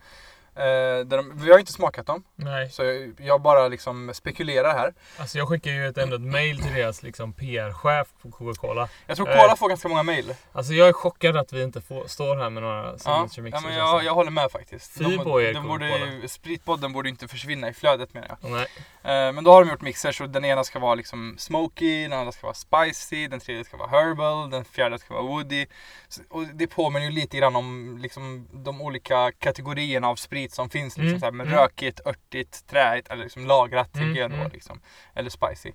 Eh, 0.56 1.06
de, 1.06 1.32
vi 1.36 1.52
har 1.52 1.60
inte 1.60 1.72
smakat 1.72 2.06
dem, 2.08 2.24
Nej. 2.36 2.70
så 2.70 2.84
jag, 2.84 3.14
jag 3.20 3.42
bara 3.42 3.68
liksom 3.68 4.12
spekulerar 4.14 4.74
här. 4.74 4.94
Alltså 5.18 5.38
jag 5.38 5.48
skickar 5.48 5.72
ju 5.72 5.88
ett, 5.88 5.98
ändå 5.98 6.16
ett 6.16 6.22
mail 6.22 6.62
till 6.62 6.74
deras 6.74 7.04
liksom, 7.04 7.34
PR-chef 7.34 8.08
på 8.22 8.32
Coca-Cola. 8.32 8.90
Jag 9.08 9.18
tror 9.18 9.30
Eh. 9.30 9.42
Cola 9.42 9.56
får 9.56 9.70
ganska 9.70 9.88
många 9.88 10.04
mail. 10.04 10.36
Alltså 10.52 10.74
jag 10.74 10.88
är 10.88 10.94
chockad 10.94 11.38
att 11.38 11.54
vi 11.54 11.64
inte 11.64 11.82
får, 11.82 12.08
står 12.08 12.36
här 12.36 12.50
med 12.50 12.64
några 12.64 12.86
Ja, 12.86 12.98
signature 12.98 13.32
ja 13.36 13.42
mixers. 13.44 13.64
men 13.64 13.74
jag, 13.78 13.88
alltså. 13.88 14.06
jag 14.06 14.14
håller 14.14 14.32
med 14.32 14.52
faktiskt. 14.52 14.98
Fy 14.98 15.18
på 15.18 15.42
er, 15.42 15.54
de 15.54 15.68
borde, 15.68 15.88
ju- 15.90 16.28
Spritpodden 16.28 16.94
borde 16.94 17.10
inte 17.10 17.28
försvinna 17.28 17.70
i 17.70 17.74
flödet 17.74 18.14
menar 18.14 18.38
jag. 18.42 18.52
Nej. 18.52 18.68
Eh, 19.04 19.34
Men 19.34 19.44
då 19.44 19.52
har 19.52 19.64
de 19.64 19.70
gjort 19.72 19.82
mixers 19.82 20.22
och 20.22 20.30
den 20.30 20.46
ena 20.46 20.64
ska 20.64 20.80
vara 20.80 20.96
liksom 20.96 21.36
smoky, 21.38 22.04
den 22.04 22.14
andra 22.20 22.32
ska 22.32 22.48
vara 22.48 22.54
spicy, 22.54 23.28
den 23.28 23.40
tredje 23.40 23.64
ska 23.64 23.78
vara 23.78 23.90
herbal, 23.90 24.50
den 24.50 24.66
fjärde 24.66 25.00
ska 25.00 25.14
vara 25.14 25.24
woody. 25.24 25.66
Så- 26.08 26.22
Och 26.30 26.44
det 26.54 26.68
påminner 26.68 27.06
ju 27.06 27.12
lite 27.12 27.38
grann 27.38 27.56
om 27.56 27.98
liksom 28.02 28.48
de 28.52 28.82
olika 28.82 29.32
kategorierna 29.40 30.08
av 30.08 30.16
sprit 30.16 30.41
som 30.50 30.70
finns. 30.70 30.98
Liksom, 30.98 31.08
Mm, 31.08 31.20
så 31.20 31.26
här, 31.26 31.32
med 31.32 31.48
mm. 31.48 31.60
rökigt, 31.60 32.00
örtigt, 32.06 32.68
träigt 32.68 33.08
eller 33.08 33.24
liksom 33.24 33.46
lagrat 33.48 33.96
Mm, 33.96 34.08
tycker 34.10 34.22
jag 34.22 34.32
då, 34.32 34.38
mm. 34.38 34.52
liksom. 34.52 34.82
Eller 35.16 35.30
spicy. 35.30 35.72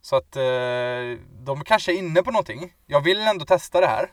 Så 0.00 0.16
att 0.16 0.36
eh, 0.36 1.24
de 1.44 1.64
kanske 1.64 1.92
är 1.92 1.96
inne 1.96 2.22
på 2.22 2.30
någonting. 2.30 2.72
Jag 2.86 3.00
vill 3.00 3.20
ändå 3.20 3.44
testa 3.44 3.80
det 3.80 3.86
här. 3.86 4.10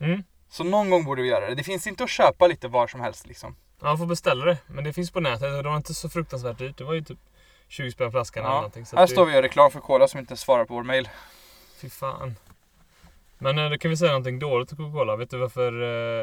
Mm. 0.00 0.22
Så 0.48 0.64
någon 0.64 0.90
gång 0.90 1.04
borde 1.04 1.22
vi 1.22 1.28
göra 1.28 1.46
det. 1.48 1.54
Det 1.54 1.62
finns 1.64 1.86
inte 1.86 2.04
att 2.04 2.10
köpa 2.10 2.46
lite 2.46 2.68
var 2.68 2.86
som 2.86 3.00
helst 3.00 3.26
liksom. 3.26 3.56
Ja, 3.80 3.88
jag 3.88 3.98
får 3.98 4.06
beställa 4.06 4.44
det. 4.44 4.58
Men 4.66 4.84
det 4.84 4.92
finns 4.92 5.10
på 5.10 5.20
nätet 5.20 5.42
och 5.56 5.62
det 5.62 5.68
var 5.68 5.76
inte 5.76 5.94
så 5.94 6.08
fruktansvärt 6.08 6.58
dyrt. 6.58 6.78
Det 6.78 6.84
var 6.84 6.94
ju 6.94 7.00
typ 7.04 7.18
20 7.68 7.90
spänn 7.90 8.10
flaskan 8.10 8.42
eller 8.44 8.52
Ja. 8.54 8.56
någonting. 8.56 8.86
Så 8.86 8.96
Här 8.96 9.06
står 9.06 9.24
vi 9.24 9.30
och 9.32 9.34
gör 9.34 9.42
reklam 9.42 9.70
för 9.70 9.80
Cola 9.80 10.08
som 10.08 10.20
inte 10.20 10.36
svarar 10.36 10.64
på 10.64 10.74
vår 10.74 10.82
mail. 10.82 11.08
Fy 11.80 11.90
fan. 11.90 12.36
Men 13.38 13.58
eh, 13.58 13.70
då 13.70 13.78
kan 13.78 13.90
vi 13.90 13.96
säga 13.96 14.10
någonting 14.10 14.38
dåligt 14.38 14.72
om 14.72 14.76
Coca-Cola. 14.78 15.16
Vet 15.16 15.30
du 15.30 15.38
varför? 15.38 15.72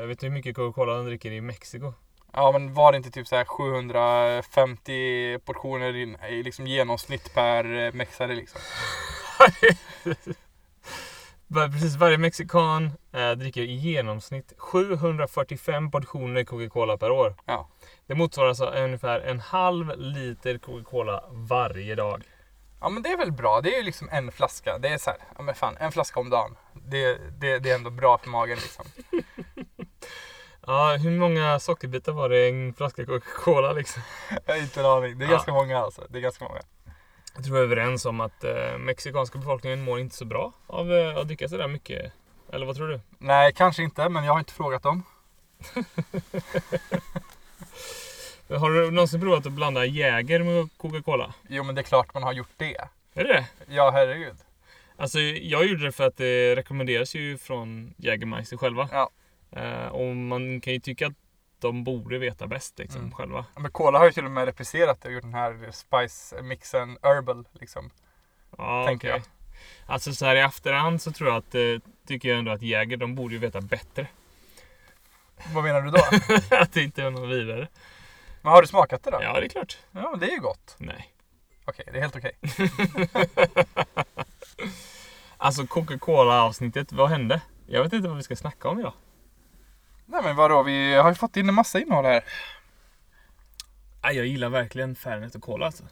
eh, 0.02 0.08
Vet 0.08 0.20
du 0.20 0.28
hur 0.28 0.34
mycket 0.34 0.56
Coca-Cola 0.56 0.94
de 0.98 1.06
dricker 1.06 1.32
i 1.32 1.42
Mexiko? 1.42 1.94
Ja 2.34 2.52
men 2.52 2.74
var 2.74 2.92
det 2.92 2.98
inte 2.98 3.12
typ 3.12 3.28
så 3.28 3.36
här 3.36 3.46
750 3.46 5.40
portioner 5.40 5.96
i, 5.96 6.18
i 6.30 6.44
liksom 6.44 6.68
genomsnitt 6.68 7.34
per 7.34 7.86
eh, 7.86 7.94
mexare 7.94 8.36
liksom? 8.36 8.62
Precis, 11.72 11.96
varje 11.96 12.18
mexikan 12.18 12.92
eh, 13.12 13.32
dricker 13.32 13.62
i 13.62 13.74
genomsnitt 13.74 14.54
745 14.58 15.92
portioner 15.92 16.44
Coca-Cola 16.44 16.98
per 16.98 17.12
år. 17.12 17.36
Ja. 17.46 17.70
Det 18.08 18.16
motsvarar 18.16 18.50
alltså 18.50 18.66
ungefär 18.66 19.20
en 19.20 19.40
halv 19.40 19.98
liter 19.98 20.58
Coca-Cola 20.58 21.24
varje 21.32 21.96
dag. 21.96 22.24
Ja 22.82 22.90
men 22.90 23.04
det 23.04 23.10
är 23.10 23.18
väl 23.18 23.32
bra. 23.32 23.62
Det 23.62 23.74
är 23.74 23.78
ju 23.78 23.84
liksom 23.84 24.10
en 24.12 24.32
flaska. 24.32 24.78
Det 24.78 24.88
är 24.88 24.98
så 24.98 25.10
här, 25.10 25.20
ja 25.38 25.44
men 25.44 25.56
fan, 25.56 25.78
en 25.80 25.92
flaska 25.92 26.20
om 26.20 26.30
dagen. 26.30 26.56
Det, 26.74 27.18
det, 27.40 27.60
det 27.60 27.72
är 27.72 27.76
ändå 27.76 27.90
bra 27.90 28.18
för 28.18 28.30
magen 28.30 28.58
liksom. 28.58 28.86
Ja, 30.68 30.98
hur 31.00 31.12
många 31.12 31.60
sockerbitar 31.60 32.12
var 32.12 32.30
det 32.30 32.46
i 32.46 32.50
en 32.50 32.74
flaska 32.74 33.06
Coca-Cola 33.06 33.74
liksom? 33.74 34.02
Jag 34.46 34.54
har 34.54 34.62
inte 34.62 34.80
en 34.80 34.86
aning. 34.86 35.18
Det 35.20 35.26
är 35.26 35.28
Ja. 35.28 35.32
ganska 35.32 35.54
många 35.54 35.78
alltså. 35.80 36.06
Det 36.10 36.18
är 36.18 36.22
ganska 36.22 36.44
många. 36.46 36.62
Jag 37.36 37.44
tror 37.44 37.54
vi 37.56 37.60
är 37.60 37.64
överens 37.64 38.06
om 38.06 38.22
att 38.22 38.44
eh, 38.44 38.78
mexikanska 38.78 39.38
befolkningen 39.40 39.82
mår 39.82 40.00
inte 40.00 40.16
så 40.16 40.26
bra 40.26 40.54
av 40.68 40.94
eh, 40.94 41.18
att 41.18 41.28
dricka 41.28 41.50
sådär 41.50 41.68
mycket. 41.68 42.14
Eller 42.54 42.66
vad 42.66 42.76
tror 42.76 42.88
du? 42.88 43.00
Nej, 43.18 43.54
kanske 43.54 43.84
inte, 43.84 44.10
men 44.10 44.24
jag 44.24 44.32
har 44.34 44.40
inte 44.40 44.54
frågat 44.54 44.84
dem. 44.84 45.04
Har 48.50 48.70
du 48.70 48.92
någonsin 48.92 49.22
provat 49.22 49.46
att 49.46 49.52
blanda 49.52 49.86
Jäger 49.86 50.40
med 50.44 50.70
Coca-Cola? 50.78 51.34
Jo 51.50 51.64
men 51.64 51.76
det 51.76 51.82
är 51.82 51.84
klart 51.84 52.14
man 52.14 52.24
har 52.24 52.34
gjort 52.34 52.50
det. 52.58 52.78
Är 53.14 53.24
det? 53.24 53.46
Ja 53.68 53.92
herregud. 53.92 54.36
Alltså 54.98 55.20
jag 55.20 55.66
gjorde 55.66 55.84
det 55.86 55.92
för 55.92 56.08
att 56.08 56.18
det 56.18 56.56
rekommenderas 56.56 57.16
ju 57.16 57.38
från 57.38 57.94
Jägermeister 57.98 58.58
själva. 58.58 58.90
Ja. 58.92 59.10
Eh, 59.52 59.88
och 59.88 60.16
man 60.16 60.62
kan 60.62 60.74
ju 60.74 60.80
tycka 60.80 61.08
att 61.08 61.14
de 61.60 61.84
borde 61.84 62.18
veta 62.18 62.48
bäst 62.48 62.80
liksom 62.80 63.02
Mm. 63.02 63.12
själva. 63.12 63.46
Ja, 63.56 63.62
Men 63.62 63.72
Cola 63.72 64.00
har 64.00 64.06
ju 64.06 64.12
till 64.12 64.26
och 64.26 64.32
med 64.32 64.46
replicerat 64.46 65.02
det 65.02 65.08
och 65.08 65.14
gjort 65.14 65.24
den 65.24 65.34
här 65.34 65.70
spice-mixen 65.72 66.98
herbal 67.04 67.48
liksom. 67.54 67.90
Ja, 68.58 68.86
Tänker 68.88 69.10
okej. 69.12 69.24
Alltså 69.86 70.14
så 70.14 70.26
här 70.26 70.36
i 70.36 70.40
efterhand 70.40 71.02
så 71.02 71.12
tror 71.12 71.30
jag 71.30 71.38
att, 71.38 71.56
eh, 71.56 71.62
tycker 72.08 72.30
jag 72.30 72.40
ändå 72.40 72.52
att 72.52 72.62
Jäger, 72.62 72.98
de 72.98 73.16
borde 73.16 73.34
ju 73.34 73.40
veta 73.40 73.62
bättre. 73.62 74.08
Vad 75.54 75.64
menar 75.64 75.82
du 75.82 75.90
då? 75.92 76.00
att 76.56 76.74
det 76.74 76.82
inte 76.84 77.04
är 77.04 77.10
något 77.10 77.30
vidare. 77.30 77.68
men 78.42 78.52
har 78.52 78.62
du 78.62 78.68
smakat 78.68 79.04
det 79.04 79.12
då? 79.12 79.20
Ja, 79.22 79.40
det 79.40 79.46
är 79.46 79.50
klart. 79.50 79.78
Ja, 79.92 80.16
det 80.20 80.26
är 80.26 80.32
ju 80.32 80.40
gott. 80.40 80.76
Nej. 80.78 81.14
Okej, 81.66 81.86
det 81.92 81.98
är 81.98 82.02
helt 82.02 82.16
okej. 82.16 82.32
Alltså 85.38 85.68
Coca-Cola 85.68 86.42
avsnittet, 86.44 86.92
vad 86.92 87.10
hände? 87.10 87.42
Jag 87.68 87.84
vet 87.84 87.94
inte 87.94 88.08
vad 88.08 88.18
vi 88.18 88.24
ska 88.24 88.36
snacka 88.36 88.70
om 88.70 88.80
idag. 88.80 88.94
Men 90.24 90.36
vadå, 90.36 90.64
vi 90.64 90.94
har 90.94 91.10
ju 91.10 91.16
fått 91.16 91.38
in 91.38 91.50
en 91.50 91.56
massa 91.56 91.80
innehåll 91.80 92.06
här. 92.06 92.24
Nej, 94.04 94.16
jag 94.16 94.26
gillar 94.26 94.50
verkligen 94.50 94.96
Fernet 94.96 95.36
och 95.36 95.42
Cola 95.42 95.66
alltså. 95.66 95.84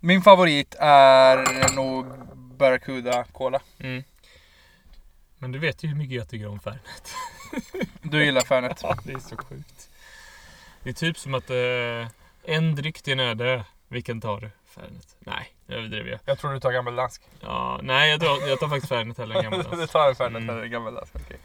Min 0.00 0.22
favorit 0.22 0.74
är 0.78 1.74
nog 1.76 2.06
Barracuda 2.34 3.24
Cola. 3.24 3.60
Mm. 3.78 4.04
Men 5.38 5.52
du 5.52 5.58
vet 5.58 5.84
ju 5.84 5.88
hur 5.88 5.96
mycket 5.96 6.16
jag 6.16 6.28
tycker 6.28 6.46
om 6.46 6.60
Fernet. 6.60 7.14
Du 8.02 8.24
gillar 8.24 8.40
Fernet. 8.40 8.80
Ja, 8.82 8.96
det 9.04 9.12
är 9.12 9.18
så 9.18 9.36
sjukt. 9.36 9.90
Det 10.82 10.90
är 10.90 10.94
typ 10.94 11.18
som 11.18 11.34
att 11.34 11.50
eh, 11.50 12.08
en 12.44 12.74
dryck 12.74 13.02
till 13.02 13.12
en 13.12 13.20
öde. 13.20 13.64
Vilken 13.88 14.20
tar 14.20 14.40
du? 14.40 14.50
Fernet? 14.66 15.16
Nej, 15.18 15.54
nu 15.70 15.76
överdriver 15.76 16.10
jag. 16.10 16.20
Jag 16.24 16.38
tror 16.38 16.52
du 16.52 16.60
tar 16.60 16.72
gammeldansk. 16.72 17.22
Ja, 17.40 17.80
nej, 17.82 18.10
jag 18.10 18.20
tar, 18.20 18.48
jag 18.48 18.60
tar 18.60 18.68
faktiskt 18.68 18.88
Fernet 18.88 19.18
hellre 19.18 19.38
än 19.38 19.44
du 19.50 19.56
gammaldansk. 19.58 19.92
tar 19.92 20.08
en 20.08 20.14
Fernet 20.16 20.42
Mm. 20.42 20.50
eller 20.50 20.62
en 20.64 20.70
gammeldansk. 20.70 21.12
okej. 21.14 21.36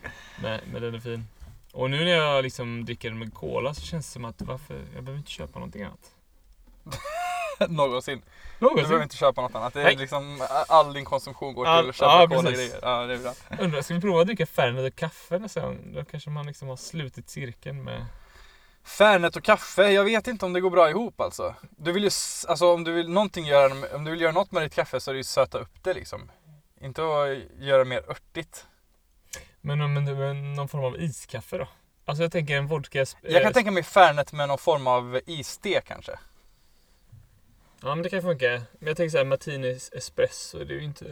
Nej, 0.44 0.60
men 0.72 0.82
den 0.82 0.96
är 0.96 1.00
fin. 1.00 1.28
Och 1.74 1.90
nu 1.90 1.98
när 2.04 2.12
jag 2.12 2.44
liksom 2.44 2.86
dricker 2.86 3.10
den 3.10 3.20
med 3.20 3.34
Cola 3.34 3.74
så 3.74 3.82
känns 3.82 4.06
det 4.08 4.12
som 4.14 4.26
att 4.26 4.42
varför? 4.42 4.76
Jag 4.94 5.04
behöver 5.04 5.18
inte 5.18 5.32
köpa 5.32 5.60
någonting 5.60 5.84
annat. 5.84 6.12
Någonsin. 7.70 8.22
Du 8.60 8.66
behöver 8.66 8.82
Någonsin. 8.82 9.02
inte 9.04 9.16
köpa 9.16 9.42
något 9.42 9.56
annat. 9.56 9.74
Det 9.74 9.80
är 9.80 9.84
Nej. 9.84 9.96
liksom 9.96 10.48
all 10.68 10.94
din 10.94 11.06
konsumtion 11.06 11.54
går 11.54 11.66
All- 11.68 11.84
till 11.84 11.90
att 11.90 11.96
köpa 11.96 12.22
ja, 12.22 12.28
cola 12.28 12.42
precis. 12.50 12.58
grejer. 12.72 12.80
Ja, 12.82 13.06
det 13.06 13.14
är 13.14 13.18
bra. 13.18 13.34
Undrar, 13.60 13.82
ska 13.82 13.94
vi 13.94 14.02
prova 14.02 14.22
att 14.22 14.28
dricka 14.28 14.46
Fernet 14.46 14.94
och 14.94 15.00
kaffe 15.00 15.40
nästa 15.40 15.62
gång? 15.62 15.94
Då 15.94 16.06
kanske 16.06 16.30
man 16.30 16.46
liksom 16.48 16.68
har 16.68 16.76
slutit 16.76 17.30
cirkeln 17.30 17.84
med... 17.84 18.06
Fernet 18.86 19.36
och 19.36 19.44
kaffe, 19.44 19.92
jag 19.92 20.04
vet 20.04 20.28
inte 20.28 20.46
om 20.46 20.54
det 20.54 20.62
går 20.62 20.70
bra 20.70 20.90
ihop 20.90 21.22
alltså. 21.22 21.56
Du 21.70 21.92
vill 21.92 22.04
ju, 22.04 22.10
alltså 22.48 22.74
om 22.74 22.84
du 22.84 22.92
vill 22.92 23.10
någonting 23.10 23.46
göra, 23.46 23.96
om 23.96 24.04
du 24.04 24.12
vill 24.12 24.22
göra 24.22 24.32
något 24.32 24.52
med 24.52 24.64
ditt 24.64 24.74
kaffe 24.74 25.00
så 25.00 25.12
är 25.12 25.14
det 25.14 25.18
ju 25.18 25.24
söta 25.24 25.58
upp 25.58 25.84
det 25.84 25.94
liksom. 25.94 26.32
Inte 26.82 27.02
att 27.02 27.38
göra 27.60 27.86
mer 27.86 28.10
örtigt. 28.10 28.66
Men, 29.62 29.94
men 29.94 30.54
någon 30.54 30.68
form 30.68 30.84
av 30.84 31.02
iskaffe 31.02 31.58
då? 31.58 31.68
Alltså 32.06 32.24
jag 32.24 32.32
tänker 32.32 32.58
en 32.58 32.68
vodka... 32.68 33.00
Jag 33.00 33.42
kan 33.42 33.46
eh, 33.46 33.52
tänka 33.52 33.72
mig 33.72 33.84
Fernet 33.84 34.34
med 34.34 34.48
någon 34.48 34.58
form 34.58 34.88
av 34.88 35.20
iste 35.26 35.82
kanske. 35.82 36.20
Ja 37.82 37.96
men 37.96 38.04
det 38.04 38.10
kan 38.10 38.22
funka. 38.22 38.62
Men 38.80 38.88
jag 38.88 38.98
tänker 38.98 39.10
såhär 39.10 39.26
martini 39.26 39.80
espresso, 39.92 40.58
det 40.58 40.74
är 40.74 40.78
ju 40.78 40.84
inte... 40.84 41.06
Det 41.06 41.12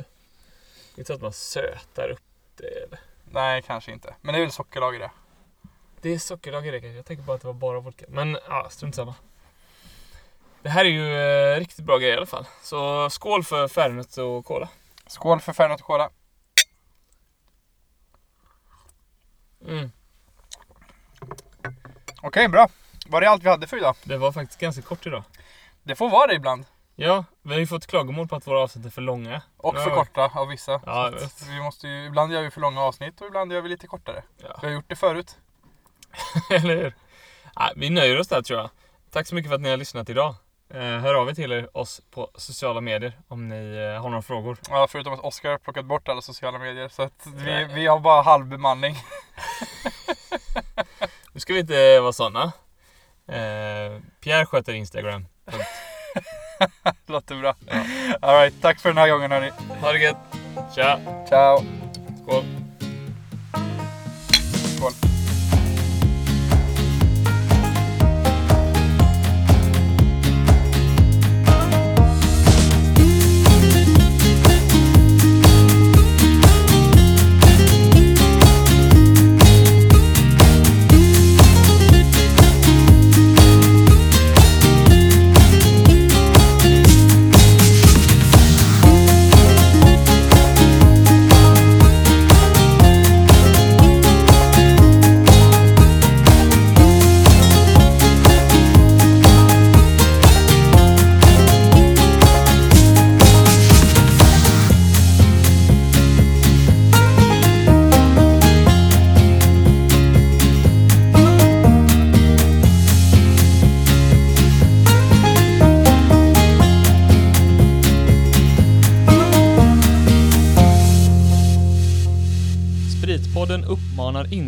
är 0.95 0.99
inte 0.99 1.07
så 1.07 1.13
att 1.13 1.21
man 1.21 1.33
sötar 1.33 2.09
upp 2.09 2.21
det 2.57 2.67
eller? 2.67 2.99
Nej, 3.31 3.61
kanske 3.61 3.91
inte. 3.91 4.15
Men 4.21 4.33
det 4.33 4.39
är 4.39 4.41
väl 4.41 4.51
sockerlag 4.51 4.95
i 4.95 4.97
det. 4.97 5.11
Det 6.03 6.13
är 6.13 6.19
sockerlag 6.19 6.67
i 6.67 6.71
det 6.71 6.81
kanske. 6.81 6.95
Jag 6.95 7.05
tänker 7.05 7.23
bara 7.23 7.35
att 7.35 7.41
det 7.41 7.47
var 7.47 7.53
bara 7.53 7.79
vodka. 7.79 8.05
Men 8.09 8.37
ja, 8.47 8.67
strunt 8.69 8.95
samma. 8.95 9.15
Det 10.61 10.69
här 10.69 10.85
är 10.85 10.89
ju 10.89 11.17
eh, 11.17 11.59
riktigt 11.59 11.85
bra 11.85 11.97
grejer 11.97 12.13
i 12.13 12.17
alla 12.17 12.25
fall. 12.25 12.45
Så 12.61 13.09
skål 13.09 13.43
för 13.43 13.67
Fernet 13.67 14.17
och 14.17 14.45
Cola. 14.45 14.69
Skål 15.07 15.39
för 15.39 15.53
Fernet 15.53 15.79
och 15.79 15.85
Cola. 15.85 16.09
Mm. 19.67 19.91
Okej, 22.21 22.47
bra. 22.47 22.67
Var 23.07 23.21
det 23.21 23.29
allt 23.29 23.43
vi 23.43 23.49
hade 23.49 23.67
för 23.67 23.77
idag? 23.77 23.95
Det 24.03 24.17
var 24.17 24.31
faktiskt 24.31 24.59
ganska 24.59 24.81
kort 24.81 25.07
idag. 25.07 25.23
Det 25.83 25.95
får 25.95 26.09
vara 26.09 26.27
det 26.27 26.35
ibland. 26.35 26.65
Ja, 26.95 27.25
vi 27.41 27.51
har 27.51 27.59
ju 27.59 27.67
fått 27.67 27.87
klagomål 27.87 28.27
på 28.27 28.35
att 28.35 28.47
våra 28.47 28.59
avsnitt 28.59 28.85
är 28.85 28.89
för 28.89 29.01
långa. 29.01 29.41
Och 29.57 29.75
för 29.75 29.89
korta 29.89 30.31
av 30.35 30.47
vissa. 30.47 30.71
Ja, 30.71 30.81
jag 30.85 31.15
att 31.15 31.21
vet. 31.21 31.47
vi 31.47 31.61
måste 31.61 31.87
ju, 31.87 32.05
ibland 32.05 32.33
gör 32.33 32.41
vi 32.41 32.51
för 32.51 32.61
långa 32.61 32.81
avsnitt 32.81 33.21
och 33.21 33.27
ibland 33.27 33.53
gör 33.53 33.61
vi 33.61 33.69
lite 33.69 33.87
kortare. 33.87 34.23
Ja. 34.37 34.59
Vi 34.61 34.67
har 34.67 34.73
gjort 34.73 34.89
det 34.89 34.95
förut. 34.95 35.37
Eller 36.49 36.75
hur? 36.75 36.93
Nej, 37.59 37.73
vi 37.75 37.89
nöjer 37.89 38.19
oss 38.19 38.27
där 38.27 38.41
tror 38.41 38.59
jag. 38.59 38.69
Tack 39.11 39.27
så 39.27 39.35
mycket 39.35 39.49
för 39.49 39.55
att 39.55 39.61
ni 39.61 39.69
har 39.69 39.77
lyssnat 39.77 40.09
idag. 40.09 40.35
Eh, 40.73 40.79
hör 40.79 41.13
av 41.13 41.29
er 41.29 41.33
till 41.33 41.67
oss 41.73 42.01
på 42.11 42.31
sociala 42.35 42.81
medier 42.81 43.19
om 43.27 43.49
ni 43.49 43.75
eh, 43.95 44.01
har 44.01 44.09
några 44.09 44.21
frågor. 44.21 44.57
Ja, 44.69 44.87
förutom 44.89 45.13
att 45.13 45.19
Oskar 45.19 45.49
har 45.49 45.57
plockat 45.57 45.85
bort 45.85 46.07
alla 46.07 46.21
sociala 46.21 46.59
medier. 46.59 46.87
Så 46.87 47.01
att 47.01 47.27
vi, 47.35 47.67
vi 47.73 47.87
har 47.87 47.99
bara 47.99 48.21
halv 48.21 48.45
bemanning. 48.45 48.95
Nu 51.33 51.39
ska 51.39 51.53
vi 51.53 51.59
inte 51.59 51.99
vara 51.99 52.13
sådana. 52.13 52.43
Eh, 53.27 54.01
Pierre 54.19 54.45
sköter 54.45 54.73
Instagram. 54.73 55.25
Låter 57.05 57.35
bra. 57.35 57.55
Alright, 58.21 58.61
tack 58.61 58.79
för 58.79 58.89
den 58.89 58.97
här 58.97 59.09
gången 59.09 59.31
hörni. 59.31 59.51
Ha 59.81 59.91
det 59.91 59.99
gött! 59.99 60.17
Tja! 60.75 60.99
Ciao! 61.29 61.57
Skål! 61.57 62.43
Skål! 62.43 62.62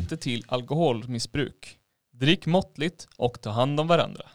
Inte 0.05 0.17
till 0.17 0.43
alkoholmissbruk. 0.47 1.77
Drick 2.13 2.45
måttligt 2.45 3.07
och 3.17 3.41
ta 3.41 3.49
hand 3.49 3.79
om 3.79 3.87
varandra. 3.87 4.29